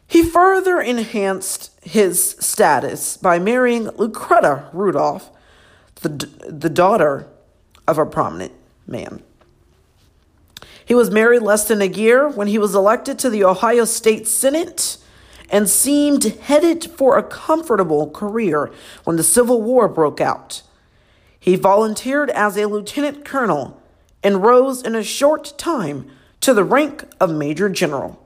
He 0.06 0.22
further 0.22 0.82
enhanced 0.82 1.70
his 1.82 2.36
status 2.38 3.16
by 3.16 3.38
marrying 3.38 3.84
Lucretia 3.96 4.68
Rudolph, 4.74 5.30
the, 6.02 6.28
the 6.46 6.68
daughter 6.68 7.26
of 7.88 7.96
a 7.96 8.04
prominent 8.04 8.52
man. 8.86 9.22
He 10.92 10.96
was 10.96 11.10
married 11.10 11.40
less 11.40 11.66
than 11.66 11.80
a 11.80 11.86
year 11.86 12.28
when 12.28 12.48
he 12.48 12.58
was 12.58 12.74
elected 12.74 13.18
to 13.20 13.30
the 13.30 13.44
Ohio 13.44 13.86
State 13.86 14.28
Senate 14.28 14.98
and 15.48 15.66
seemed 15.66 16.22
headed 16.22 16.84
for 16.84 17.16
a 17.16 17.22
comfortable 17.22 18.10
career 18.10 18.70
when 19.04 19.16
the 19.16 19.22
Civil 19.22 19.62
War 19.62 19.88
broke 19.88 20.20
out. 20.20 20.60
He 21.40 21.56
volunteered 21.56 22.28
as 22.28 22.58
a 22.58 22.66
lieutenant 22.66 23.24
colonel 23.24 23.80
and 24.22 24.42
rose 24.42 24.82
in 24.82 24.94
a 24.94 25.02
short 25.02 25.54
time 25.56 26.10
to 26.42 26.52
the 26.52 26.62
rank 26.62 27.04
of 27.18 27.30
major 27.30 27.70
general. 27.70 28.22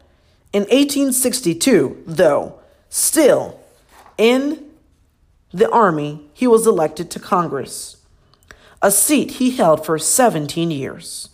In 0.52 0.62
1862, 0.62 2.02
though, 2.04 2.58
still 2.88 3.60
in 4.18 4.64
the 5.52 5.70
Army, 5.70 6.28
he 6.34 6.48
was 6.48 6.66
elected 6.66 7.12
to 7.12 7.20
Congress, 7.20 7.98
a 8.82 8.90
seat 8.90 9.30
he 9.34 9.52
held 9.52 9.86
for 9.86 10.00
17 10.00 10.72
years. 10.72 11.28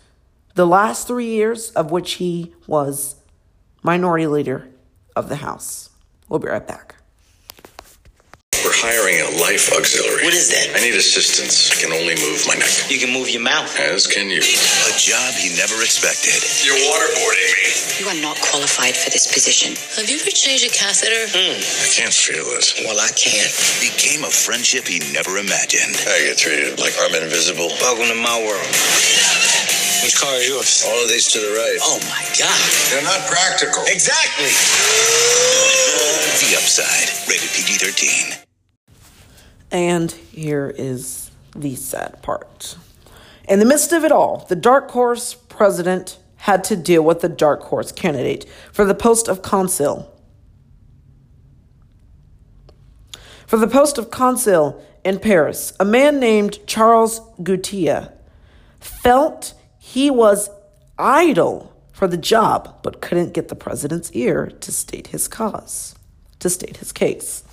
The 0.54 0.66
last 0.66 1.06
three 1.06 1.28
years 1.28 1.70
of 1.72 1.90
which 1.90 2.12
he 2.14 2.54
was 2.66 3.16
minority 3.82 4.26
leader 4.26 4.68
of 5.16 5.28
the 5.28 5.36
House. 5.36 5.90
We'll 6.28 6.40
be 6.40 6.48
right 6.48 6.66
back. 6.66 6.96
We're 8.62 8.70
hiring 8.78 9.18
a 9.18 9.42
life 9.42 9.74
auxiliary. 9.74 10.22
What 10.22 10.38
is 10.38 10.54
that? 10.54 10.78
I 10.78 10.80
need 10.86 10.94
assistance. 10.94 11.74
I 11.74 11.82
can 11.82 11.90
only 11.90 12.14
move 12.14 12.46
my 12.46 12.54
neck. 12.54 12.70
You 12.86 13.02
can 13.02 13.10
move 13.10 13.26
your 13.26 13.42
mouth. 13.42 13.66
As 13.74 14.06
can 14.06 14.30
you. 14.30 14.38
A 14.38 14.92
job 14.94 15.34
he 15.34 15.50
never 15.58 15.74
expected. 15.82 16.38
You're 16.62 16.78
waterboarding 16.78 17.50
me. 17.58 17.66
You 17.98 18.06
are 18.06 18.22
not 18.22 18.38
qualified 18.38 18.94
for 18.94 19.10
this 19.10 19.26
position. 19.26 19.74
Have 19.98 20.06
you 20.06 20.14
ever 20.14 20.30
changed 20.30 20.62
a 20.62 20.70
catheter? 20.70 21.26
Hmm. 21.34 21.58
I 21.58 21.90
can't 21.90 22.14
feel 22.14 22.46
it. 22.54 22.86
Well, 22.86 23.02
I 23.02 23.10
can't. 23.18 23.50
Became 23.82 24.22
a 24.22 24.30
friendship 24.30 24.86
he 24.86 25.02
never 25.10 25.42
imagined. 25.42 25.98
I 26.06 26.30
get 26.30 26.38
treated 26.38 26.78
like 26.78 26.94
I'm 27.02 27.18
invisible. 27.18 27.66
Welcome 27.82 28.14
to 28.14 28.18
my 28.22 28.38
world. 28.46 28.70
Which 30.02 30.20
car 30.20 30.34
is 30.34 30.48
yours? 30.48 30.84
All 30.86 31.02
of 31.02 31.08
these 31.08 31.28
to 31.32 31.38
the 31.38 31.52
right. 31.54 31.78
Oh 31.80 31.98
my 32.10 32.24
God. 32.38 32.58
They're 32.90 33.04
not 33.04 33.20
practical. 33.30 33.82
Exactly. 33.86 34.50
The 36.42 36.56
Upside. 36.56 37.28
Rated 37.28 37.50
PG 37.50 37.74
13. 37.74 38.38
And 39.70 40.10
here 40.10 40.74
is 40.76 41.30
the 41.54 41.76
sad 41.76 42.20
part. 42.20 42.76
In 43.48 43.60
the 43.60 43.64
midst 43.64 43.92
of 43.92 44.04
it 44.04 44.10
all, 44.10 44.44
the 44.48 44.56
dark 44.56 44.90
horse 44.90 45.34
president 45.34 46.18
had 46.38 46.64
to 46.64 46.76
deal 46.76 47.02
with 47.02 47.20
the 47.20 47.28
dark 47.28 47.62
horse 47.62 47.92
candidate 47.92 48.44
for 48.72 48.84
the 48.84 48.94
post 48.94 49.28
of 49.28 49.42
consul. 49.42 50.12
For 53.46 53.56
the 53.56 53.68
post 53.68 53.98
of 53.98 54.10
consul 54.10 54.82
in 55.04 55.20
Paris, 55.20 55.74
a 55.78 55.84
man 55.84 56.18
named 56.18 56.58
Charles 56.66 57.20
Guiteau 57.42 58.10
felt 58.80 59.54
he 59.92 60.11
was 60.11 60.48
idle 60.98 61.70
for 61.92 62.09
the 62.09 62.16
job 62.16 62.78
but 62.83 63.02
couldn't 63.02 63.35
get 63.35 63.48
the 63.48 63.55
president's 63.55 64.11
ear 64.12 64.46
to 64.46 64.72
state 64.72 65.09
his 65.09 65.28
cause, 65.28 65.94
to 66.38 66.48
state 66.48 66.78
his 66.78 66.92
case. 66.92 67.44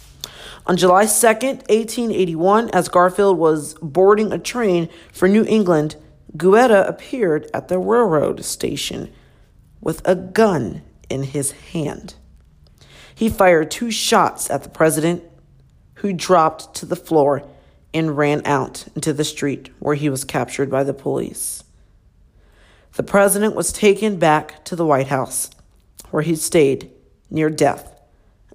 On 0.65 0.78
July 0.78 1.04
2nd, 1.04 1.67
1881, 1.67 2.69
as 2.69 2.88
Garfield 2.88 3.38
was 3.38 3.73
boarding 3.82 4.32
a 4.32 4.39
train 4.39 4.88
for 5.12 5.28
New 5.28 5.43
England, 5.49 5.97
Guiteau 6.38 6.86
appeared 6.88 7.52
at 7.54 7.67
the 7.67 7.78
railroad 7.78 8.45
station 8.45 9.12
with 9.82 10.02
a 10.08 10.15
gun 10.15 10.82
in 11.10 11.23
his 11.23 11.52
hand. 11.52 12.13
He 13.13 13.28
fired 13.28 13.69
two 13.69 13.91
shots 13.91 14.49
at 14.49 14.63
the 14.63 14.69
president, 14.69 15.23
who 15.95 16.13
dropped 16.13 16.73
to 16.75 16.86
the 16.86 16.95
floor 16.95 17.43
and 17.93 18.15
ran 18.15 18.41
out 18.45 18.86
into 18.95 19.12
the 19.12 19.25
street 19.25 19.73
where 19.80 19.95
he 19.95 20.10
was 20.10 20.23
captured 20.23 20.69
by 20.71 20.86
the 20.86 20.93
police. 20.93 21.65
The 22.93 23.04
president 23.04 23.56
was 23.56 23.71
taken 23.71 24.17
back 24.17 24.63
to 24.65 24.75
the 24.75 24.86
White 24.86 25.08
House, 25.08 25.49
where 26.12 26.23
he 26.23 26.36
stayed 26.36 26.91
near 27.30 27.49
death 27.49 27.99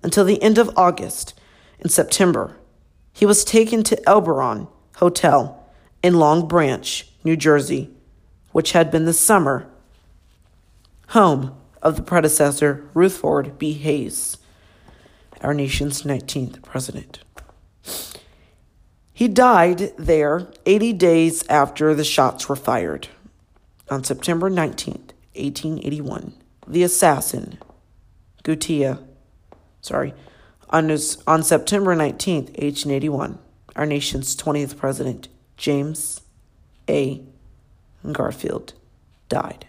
until 0.02 0.24
the 0.24 0.42
end 0.42 0.58
of 0.58 0.76
August. 0.76 1.34
In 1.78 1.88
September, 1.88 2.56
he 3.12 3.24
was 3.26 3.44
taken 3.44 3.82
to 3.84 4.08
Elberon 4.08 4.68
Hotel 4.96 5.64
in 6.02 6.18
Long 6.18 6.46
Branch, 6.46 7.08
New 7.22 7.36
Jersey, 7.36 7.90
which 8.52 8.72
had 8.72 8.90
been 8.90 9.04
the 9.04 9.12
summer 9.12 9.66
home 11.08 11.54
of 11.82 11.96
the 11.96 12.02
predecessor 12.02 12.88
Rutherford 12.94 13.58
B. 13.58 13.72
Hayes, 13.74 14.38
our 15.40 15.54
nation's 15.54 16.02
19th 16.02 16.62
president. 16.62 17.20
He 19.12 19.28
died 19.28 19.92
there 19.96 20.48
80 20.66 20.92
days 20.94 21.46
after 21.48 21.94
the 21.94 22.04
shots 22.04 22.48
were 22.48 22.56
fired. 22.56 23.08
On 23.90 24.02
September 24.02 24.50
19th, 24.50 25.12
1881, 25.34 26.34
the 26.66 26.82
assassin, 26.82 27.58
Guiteau, 28.42 28.98
sorry, 29.80 30.14
on, 30.70 30.88
his, 30.88 31.22
on 31.26 31.42
September 31.42 31.94
19th, 31.94 32.48
1881, 32.58 33.38
our 33.76 33.86
nation's 33.86 34.34
20th 34.36 34.76
president, 34.76 35.28
James 35.56 36.20
A. 36.88 37.22
Garfield, 38.10 38.72
died. 39.28 39.66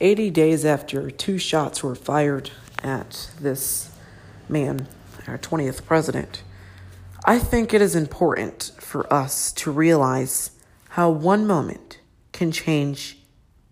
Eighty 0.00 0.30
days 0.30 0.64
after 0.64 1.10
two 1.10 1.38
shots 1.38 1.82
were 1.82 1.96
fired 1.96 2.52
at 2.84 3.30
this 3.40 3.90
man, 4.48 4.86
our 5.26 5.38
20th 5.38 5.84
president, 5.84 6.42
I 7.24 7.38
think 7.38 7.74
it 7.74 7.82
is 7.82 7.94
important 7.94 8.72
for 8.78 9.12
us 9.12 9.52
to 9.52 9.70
realize 9.70 10.52
how 10.90 11.10
one 11.10 11.46
moment 11.46 11.98
can 12.32 12.52
change 12.52 13.18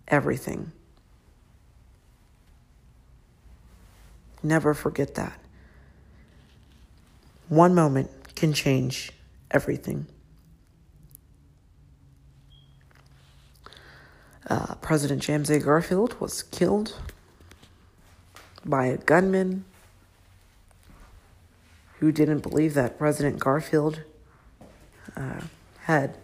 everything. 0.07 0.71
Never 4.43 4.73
forget 4.73 5.15
that. 5.15 5.39
One 7.49 7.73
moment 7.73 8.11
can 8.35 8.53
change 8.53 9.11
everything. 9.49 10.07
Uh, 14.49 14.75
President 14.75 15.21
James 15.21 15.49
A. 15.49 15.59
Garfield 15.59 16.19
was 16.19 16.43
killed 16.43 16.95
by 18.63 18.85
a 18.85 18.97
gunman 18.97 19.65
who 21.99 22.11
didn't 22.11 22.39
believe 22.39 22.73
that 22.75 22.97
President 22.97 23.39
Garfield 23.39 24.01
uh, 25.15 25.41
had 25.83 26.17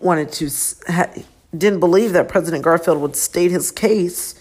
wanted 0.00 0.32
to 0.32 0.50
had, 0.90 1.24
didn't 1.56 1.80
believe 1.80 2.12
that 2.12 2.28
President 2.28 2.64
Garfield 2.64 3.00
would 3.00 3.16
state 3.16 3.50
his 3.50 3.70
case. 3.70 4.34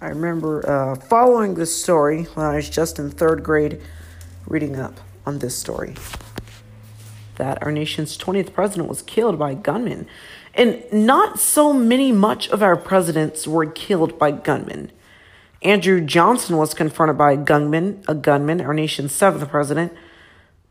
I 0.00 0.08
remember 0.08 0.68
uh, 0.68 0.96
following 0.96 1.54
this 1.54 1.80
story 1.80 2.24
when 2.34 2.46
I 2.46 2.56
was 2.56 2.68
just 2.68 2.98
in 2.98 3.10
third 3.10 3.44
grade, 3.44 3.80
reading 4.46 4.76
up 4.76 5.00
on 5.24 5.38
this 5.38 5.56
story. 5.56 5.94
That 7.36 7.62
our 7.62 7.70
nation's 7.70 8.18
20th 8.18 8.52
president 8.52 8.88
was 8.88 9.02
killed 9.02 9.38
by 9.38 9.54
gunmen. 9.54 10.06
And 10.54 10.84
not 10.92 11.38
so 11.38 11.72
many 11.72 12.12
much 12.12 12.48
of 12.48 12.62
our 12.62 12.76
presidents 12.76 13.46
were 13.46 13.64
killed 13.64 14.18
by 14.18 14.32
gunmen. 14.32 14.90
Andrew 15.62 16.00
Johnson 16.00 16.56
was 16.56 16.74
confronted 16.74 17.16
by 17.16 17.32
a 17.32 17.36
gunman, 17.36 18.02
a 18.08 18.14
gunman, 18.14 18.60
our 18.60 18.74
nation's 18.74 19.12
seventh 19.12 19.48
president, 19.48 19.92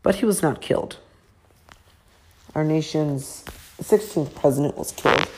but 0.02 0.16
he 0.16 0.26
was 0.26 0.42
not 0.42 0.60
killed. 0.60 0.98
Our 2.54 2.64
nation's 2.64 3.44
16th 3.80 4.34
president 4.34 4.76
was 4.76 4.92
killed. 4.92 5.28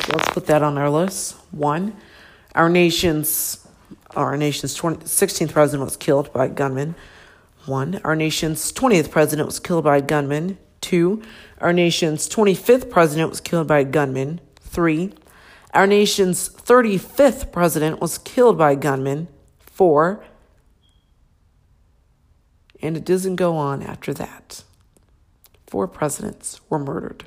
So 0.00 0.12
let's 0.16 0.30
put 0.30 0.46
that 0.46 0.62
on 0.62 0.76
our 0.76 0.90
list. 0.90 1.36
One, 1.50 1.96
our 2.54 2.68
nation's 2.68 3.66
our 4.16 4.36
nation's 4.36 4.74
20, 4.74 5.04
16th 5.04 5.52
president 5.52 5.84
was 5.84 5.96
killed 5.96 6.32
by 6.32 6.46
a 6.46 6.48
gunman. 6.48 6.96
One, 7.66 8.00
our 8.02 8.16
nation's 8.16 8.72
20th 8.72 9.10
president 9.10 9.46
was 9.46 9.60
killed 9.60 9.84
by 9.84 9.98
a 9.98 10.02
gunman. 10.02 10.58
Two, 10.80 11.22
our 11.60 11.72
nation's 11.72 12.28
25th 12.28 12.90
president 12.90 13.30
was 13.30 13.40
killed 13.40 13.68
by 13.68 13.80
a 13.80 13.84
gunman. 13.84 14.40
Three, 14.60 15.12
our 15.72 15.86
nation's 15.86 16.48
35th 16.48 17.52
president 17.52 18.00
was 18.00 18.18
killed 18.18 18.58
by 18.58 18.72
a 18.72 18.76
gunman. 18.76 19.28
Four, 19.58 20.24
and 22.82 22.96
it 22.96 23.04
doesn't 23.04 23.36
go 23.36 23.56
on 23.56 23.82
after 23.82 24.12
that. 24.14 24.64
Four 25.66 25.86
presidents 25.88 26.60
were 26.68 26.78
murdered 26.78 27.24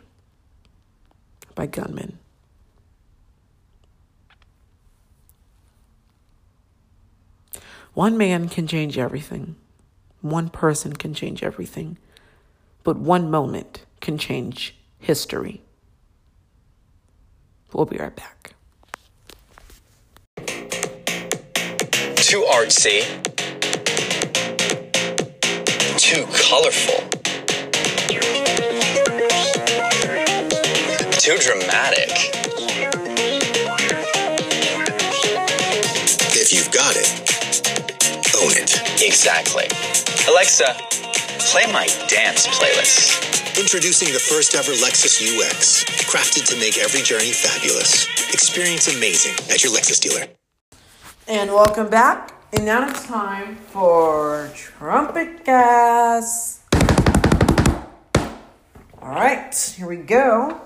by 1.56 1.66
gunmen. 1.66 2.20
One 7.94 8.18
man 8.18 8.50
can 8.50 8.68
change 8.68 8.98
everything. 8.98 9.56
One 10.22 10.50
person 10.50 10.94
can 10.94 11.14
change 11.14 11.44
everything. 11.44 11.98
But 12.84 12.98
one 12.98 13.32
moment 13.32 13.86
can 14.02 14.18
change 14.18 14.76
history. 15.00 15.63
We'll 17.74 17.86
be 17.86 17.98
right 17.98 18.16
back. 18.16 18.54
Too 22.16 22.46
artsy. 22.52 23.04
Too 25.98 26.26
colorful. 26.32 27.00
Too 31.18 31.38
dramatic. 31.40 32.10
If 36.36 36.54
you've 36.54 36.72
got 36.72 36.96
it, 36.96 37.10
own 38.38 38.52
it. 38.52 39.02
Exactly. 39.02 39.68
Alexa, 40.28 40.76
play 41.40 41.66
my 41.72 41.88
dance 42.08 42.48
playlist. 42.48 43.60
Introducing 43.60 44.12
the 44.14 44.20
first 44.20 44.56
ever 44.56 44.72
Lexus 44.72 45.22
UX, 45.22 45.84
crafted 46.10 46.48
to 46.48 46.56
make 46.60 46.78
every 46.78 47.02
journey 47.02 47.32
fabulous. 47.32 48.08
Experience 48.34 48.94
amazing 48.94 49.34
at 49.50 49.64
your 49.64 49.74
Lexus 49.74 50.02
dealer. 50.02 50.28
And 51.28 51.52
welcome 51.52 51.90
back. 51.90 52.34
And 52.54 52.66
now 52.66 52.88
it's 52.88 53.06
time 53.06 53.56
for 53.56 54.52
trumpet 54.56 55.46
gas. 55.46 56.62
All 59.02 59.10
right, 59.10 59.74
here 59.78 59.88
we 59.88 59.98
go. 59.98 60.62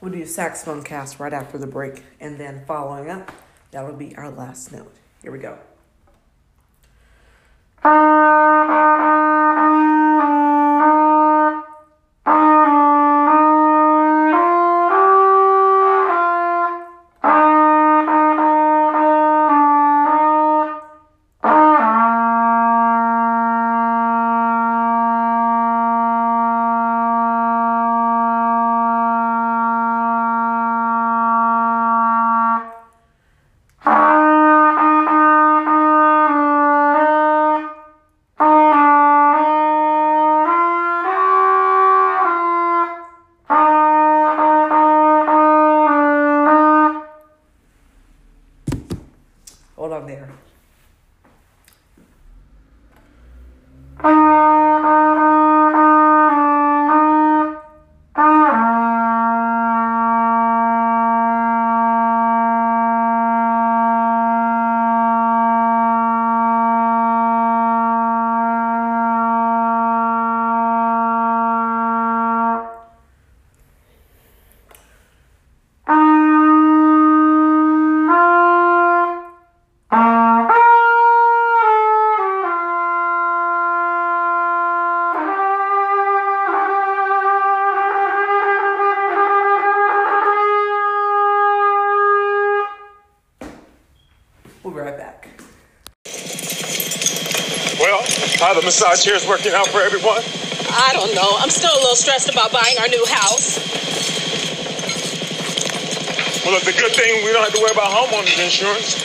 We'll 0.00 0.12
do 0.12 0.26
saxophone 0.26 0.82
cast 0.82 1.18
right 1.18 1.32
after 1.32 1.58
the 1.58 1.66
break, 1.66 2.02
and 2.20 2.38
then 2.38 2.64
following 2.66 3.10
up, 3.10 3.32
that'll 3.70 3.96
be 3.96 4.16
our 4.16 4.30
last 4.30 4.70
note. 4.70 4.94
Here 5.22 5.32
we 5.32 5.38
go. 5.38 5.58
Thank 7.86 8.70
you. 9.90 9.95
Massage 98.66 99.06
here 99.06 99.14
is 99.14 99.22
working 99.30 99.54
out 99.54 99.70
for 99.70 99.78
everyone? 99.78 100.26
I 100.74 100.90
don't 100.90 101.14
know. 101.14 101.38
I'm 101.38 101.54
still 101.54 101.70
a 101.70 101.78
little 101.78 101.94
stressed 101.94 102.28
about 102.28 102.50
buying 102.50 102.74
our 102.82 102.90
new 102.90 103.06
house. 103.06 103.62
Well, 106.42 106.58
it's 106.58 106.66
a 106.66 106.74
good 106.74 106.90
thing 106.90 107.22
we 107.22 107.30
don't 107.30 107.46
have 107.46 107.54
to 107.54 107.62
worry 107.62 107.70
about 107.70 107.94
homeowners 107.94 108.42
insurance. 108.42 108.98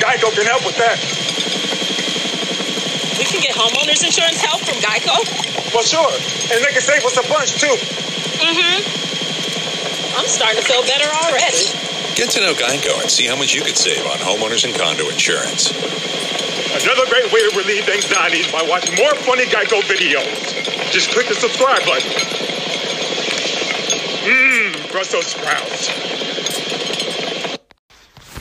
Geico 0.00 0.32
can 0.32 0.48
help 0.48 0.64
with 0.64 0.80
that. 0.80 0.96
We 3.20 3.28
can 3.28 3.44
get 3.44 3.52
homeowners 3.52 4.00
insurance 4.00 4.40
help 4.40 4.64
from 4.64 4.80
Geico? 4.80 5.12
Well, 5.76 5.84
sure. 5.84 6.12
And 6.48 6.64
they 6.64 6.72
can 6.72 6.80
save 6.80 7.04
us 7.04 7.20
a 7.20 7.24
bunch, 7.28 7.60
too. 7.60 7.76
Mm-hmm. 8.40 8.80
I'm 10.16 10.26
starting 10.26 10.62
to 10.62 10.66
feel 10.66 10.80
better 10.88 11.12
already. 11.12 11.68
Get 12.16 12.32
to 12.32 12.40
know 12.40 12.54
Geico 12.56 12.96
and 13.02 13.10
see 13.10 13.26
how 13.28 13.36
much 13.36 13.52
you 13.52 13.60
could 13.60 13.76
save 13.76 14.06
on 14.08 14.24
homeowners 14.24 14.64
and 14.64 14.74
condo 14.74 15.08
insurance. 15.12 15.68
Another 16.82 17.06
great 17.08 17.32
way 17.32 17.48
to 17.48 17.56
relieve 17.56 17.88
anxiety 17.88 18.38
is 18.38 18.50
by 18.50 18.60
watching 18.68 18.96
more 18.96 19.14
funny 19.14 19.44
Geico 19.44 19.80
videos. 19.82 20.90
Just 20.90 21.10
click 21.10 21.28
the 21.28 21.34
subscribe 21.34 21.84
button. 21.86 22.10
Mmm, 24.24 24.90
Brussels 24.90 25.26
sprouts. 25.26 25.88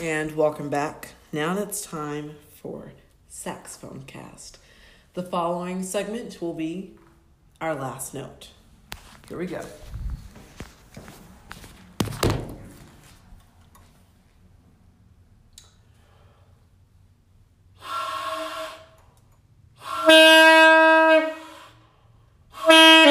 And 0.02 0.36
welcome 0.36 0.70
back. 0.70 1.10
Now 1.32 1.56
it's 1.60 1.82
time 1.86 2.36
for 2.56 2.94
saxophone 3.28 4.04
cast. 4.08 4.58
The 5.14 5.24
following 5.24 5.84
segment 5.84 6.42
will 6.42 6.56
be 6.56 6.96
our 7.62 7.76
last 7.76 8.16
note. 8.16 8.50
Here 9.30 9.38
we 9.38 9.46
go. 9.46 9.62
Arby's 22.66 23.03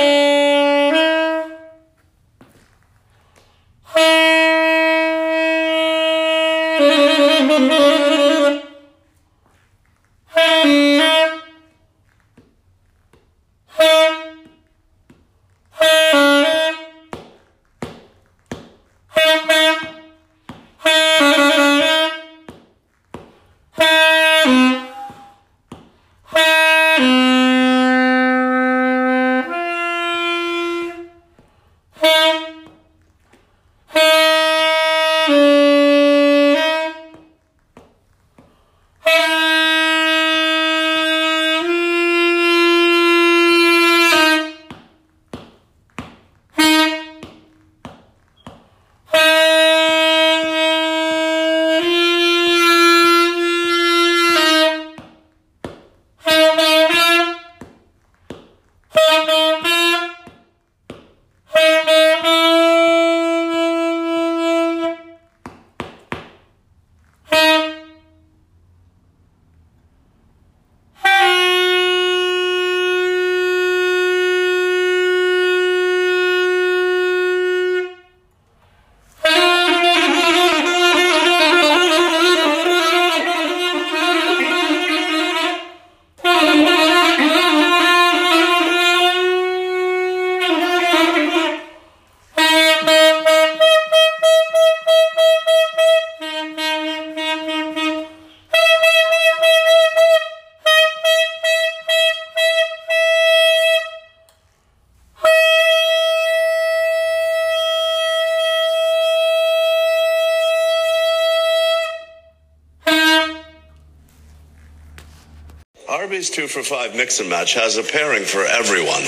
two 116.43 116.49
for 116.49 116.63
five 116.65 116.97
mix 116.97 117.21
and 117.21 117.31
match 117.31 117.55
has 117.55 117.77
a 117.77 117.85
pairing 117.85 118.25
for 118.25 118.45
everyone. 118.45 119.03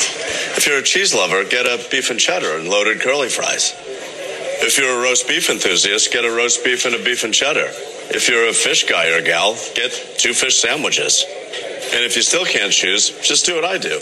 If 0.54 0.68
you're 0.68 0.78
a 0.78 0.82
cheese 0.82 1.12
lover, 1.12 1.42
get 1.42 1.66
a 1.66 1.84
beef 1.90 2.10
and 2.10 2.20
cheddar 2.20 2.58
and 2.58 2.68
loaded 2.68 3.00
curly 3.00 3.28
fries. 3.28 3.74
If 4.62 4.78
you're 4.78 5.00
a 5.00 5.02
roast 5.02 5.26
beef 5.26 5.50
enthusiast, 5.50 6.12
get 6.12 6.24
a 6.24 6.30
roast 6.30 6.62
beef 6.62 6.84
and 6.84 6.94
a 6.94 7.02
beef 7.02 7.24
and 7.24 7.34
cheddar. 7.34 7.66
If 8.14 8.28
you're 8.28 8.48
a 8.48 8.52
fish 8.52 8.84
guy 8.88 9.08
or 9.08 9.20
gal, 9.20 9.54
get 9.74 9.90
two 10.16 10.32
fish 10.32 10.60
sandwiches. 10.60 11.24
And 11.92 12.04
if 12.04 12.14
you 12.14 12.22
still 12.22 12.44
can't 12.44 12.72
choose, 12.72 13.10
just 13.26 13.46
do 13.46 13.56
what 13.56 13.64
I 13.64 13.78
do. 13.78 13.98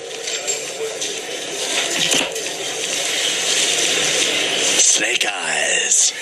Snake 4.77 5.25
eyes. 5.25 6.13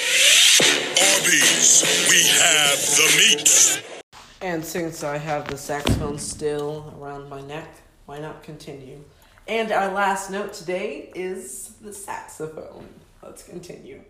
Arby's, 0.95 1.83
we 2.09 2.23
have 2.39 2.79
the 2.95 3.09
meat. 3.19 3.90
And 4.43 4.65
since 4.65 5.05
I 5.05 5.19
have 5.19 5.49
the 5.49 5.59
saxophone 5.59 6.19
still 6.19 6.95
around 6.99 7.29
my 7.29 7.43
neck, 7.43 7.69
why 8.07 8.21
not 8.21 8.43
continue? 8.43 9.05
And 9.47 9.71
our 9.71 9.93
last 9.93 10.31
note 10.31 10.55
today 10.55 11.13
is 11.15 11.75
the 11.83 11.93
saxophone. 11.93 12.89
Let's 13.23 13.43
continue. 13.43 14.01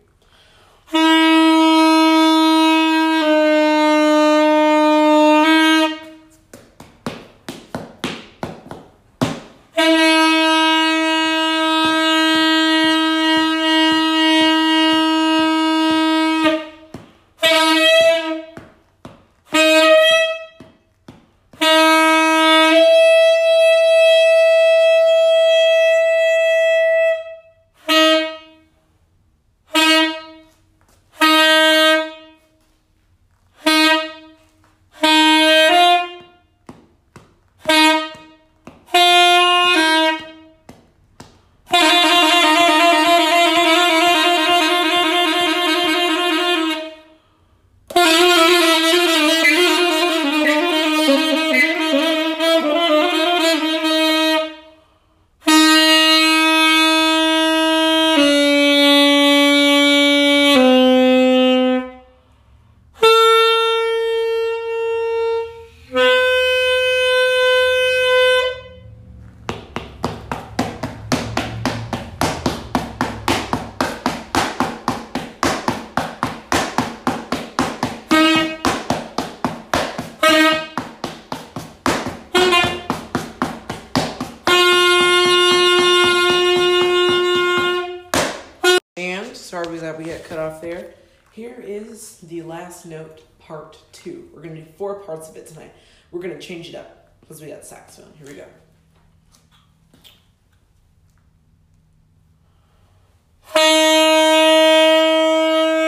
Note, 92.85 93.22
part 93.39 93.78
two. 93.93 94.28
We're 94.35 94.43
gonna 94.43 94.62
do 94.62 94.66
four 94.76 94.97
parts 95.01 95.28
of 95.28 95.37
it 95.37 95.47
tonight. 95.47 95.72
We're 96.11 96.20
gonna 96.20 96.41
change 96.41 96.68
it 96.68 96.74
up 96.74 97.12
because 97.20 97.41
we 97.41 97.49
got 97.49 97.64
saxophone. 97.64 98.12
Here 98.18 98.26
we 98.26 98.35
go. 98.35 98.47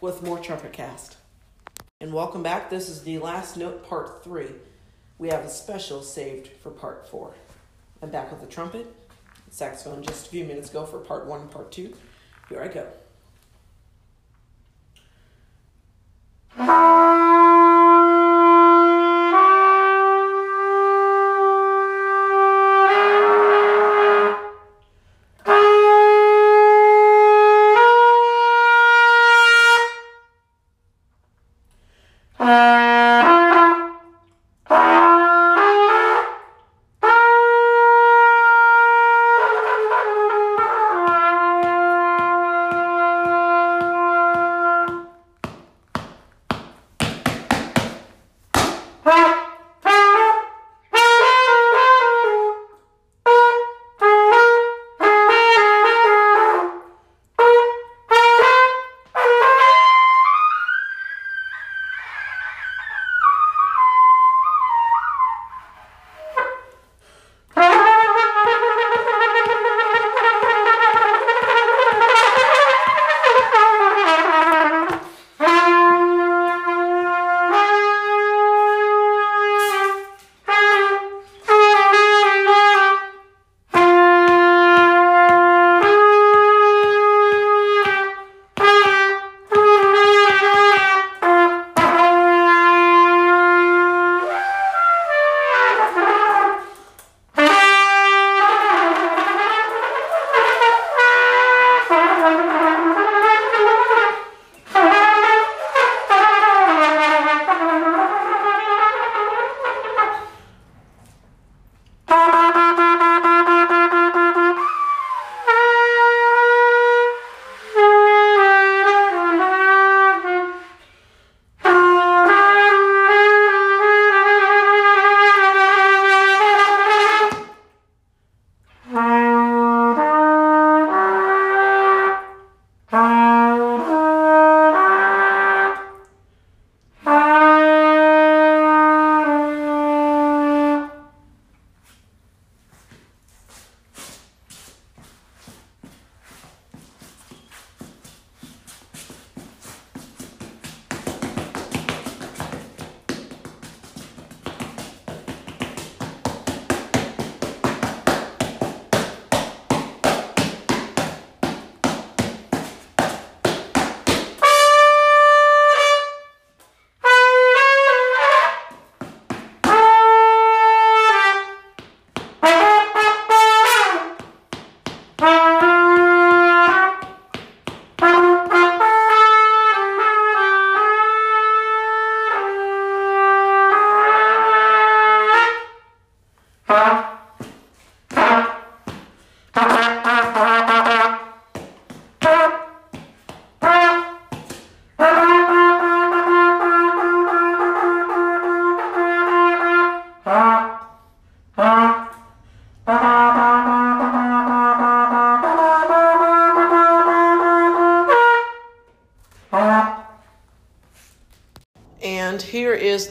with 0.01 0.23
more 0.23 0.39
Trumpet 0.39 0.71
Cast. 0.71 1.17
And 1.99 2.13
welcome 2.13 2.41
back. 2.41 2.69
This 2.69 2.87
is 2.87 3.03
the 3.03 3.19
last 3.19 3.57
note, 3.57 3.83
part 3.83 4.23
three. 4.23 4.47
We 5.17 5.27
have 5.27 5.43
a 5.43 5.49
special 5.49 6.01
saved 6.01 6.47
for 6.63 6.69
part 6.69 7.09
four. 7.09 7.33
I'm 8.01 8.09
back 8.09 8.31
with 8.31 8.39
the 8.39 8.47
trumpet, 8.47 8.87
saxophone 9.49 10.01
just 10.01 10.27
a 10.27 10.29
few 10.29 10.45
minutes 10.45 10.69
ago 10.69 10.85
for 10.85 10.99
part 10.99 11.25
one 11.25 11.41
and 11.41 11.51
part 11.51 11.73
two. 11.73 11.93
Here 12.47 12.61
I 12.61 12.69
go. 12.69 12.87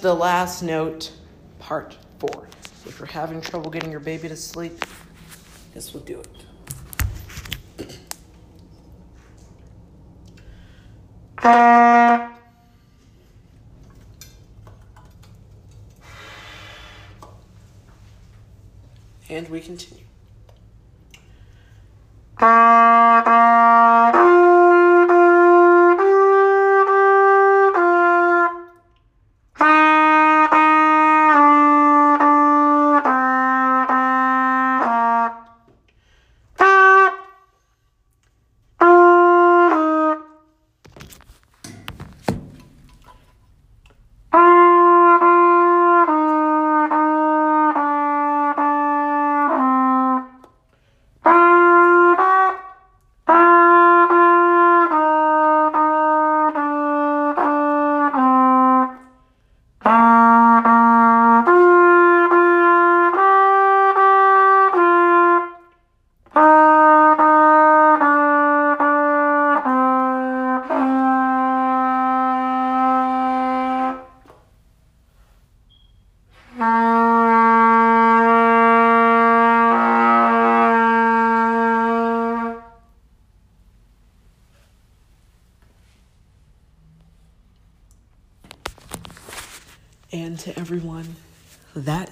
The 0.01 0.15
last 0.15 0.63
note, 0.63 1.13
part 1.59 1.97
four. 2.19 2.49
If 2.87 2.99
you're 2.99 3.07
having 3.07 3.41
trouble 3.41 3.71
getting 3.71 3.91
your 3.91 4.01
baby 4.01 4.29
to 4.29 4.37
sleep, 4.37 4.85
this 5.75 5.93
will 5.93 6.01
do 6.01 6.21
it. 6.21 6.29
And 19.31 19.49
we 19.51 19.61
continue. 19.61 19.98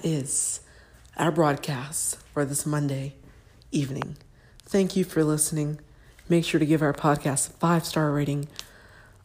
Is 0.07 0.61
our 1.17 1.31
broadcast 1.31 2.15
for 2.33 2.45
this 2.45 2.65
Monday 2.65 3.15
evening. 3.73 4.15
Thank 4.63 4.95
you 4.95 5.03
for 5.03 5.21
listening. 5.21 5.81
Make 6.29 6.45
sure 6.45 6.61
to 6.61 6.65
give 6.65 6.81
our 6.81 6.93
podcast 6.93 7.49
a 7.49 7.53
five 7.53 7.85
star 7.85 8.11
rating 8.11 8.47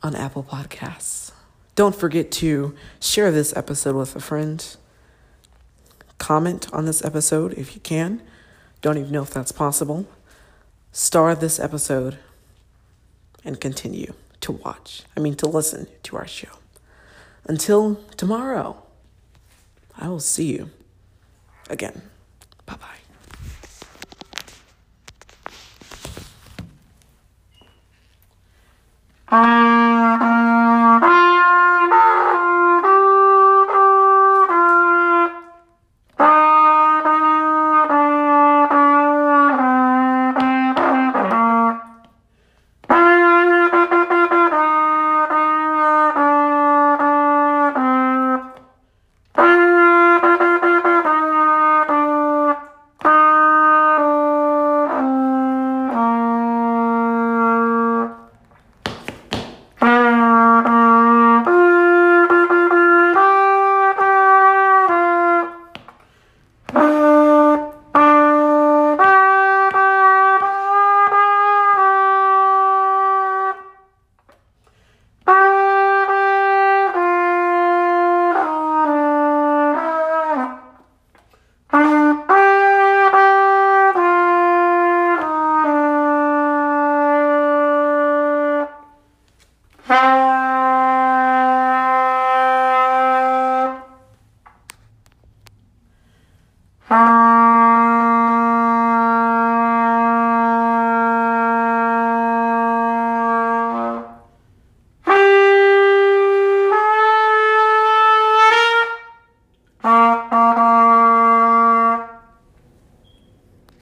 on 0.03 0.17
Apple 0.17 0.43
Podcasts. 0.43 1.31
Don't 1.77 1.95
forget 1.95 2.33
to 2.33 2.75
share 3.01 3.31
this 3.31 3.57
episode 3.57 3.95
with 3.95 4.17
a 4.17 4.21
friend. 4.21 4.77
Comment 6.19 6.67
on 6.73 6.85
this 6.85 7.05
episode 7.05 7.53
if 7.55 7.77
you 7.77 7.81
can. 7.81 8.21
Don't 8.81 8.99
even 8.99 9.13
know 9.13 9.23
if 9.23 9.31
that's 9.31 9.53
possible. 9.53 10.09
Star 10.91 11.37
this 11.37 11.61
episode 11.61 12.19
and 13.45 13.61
continue 13.61 14.15
to 14.41 14.51
watch, 14.51 15.05
I 15.17 15.21
mean, 15.21 15.37
to 15.37 15.47
listen 15.47 15.87
to 16.03 16.17
our 16.17 16.27
show. 16.27 16.49
Until 17.45 18.01
tomorrow, 18.17 18.83
I 20.03 20.09
will 20.09 20.19
see 20.19 20.51
you 20.53 20.69
again. 21.71 22.03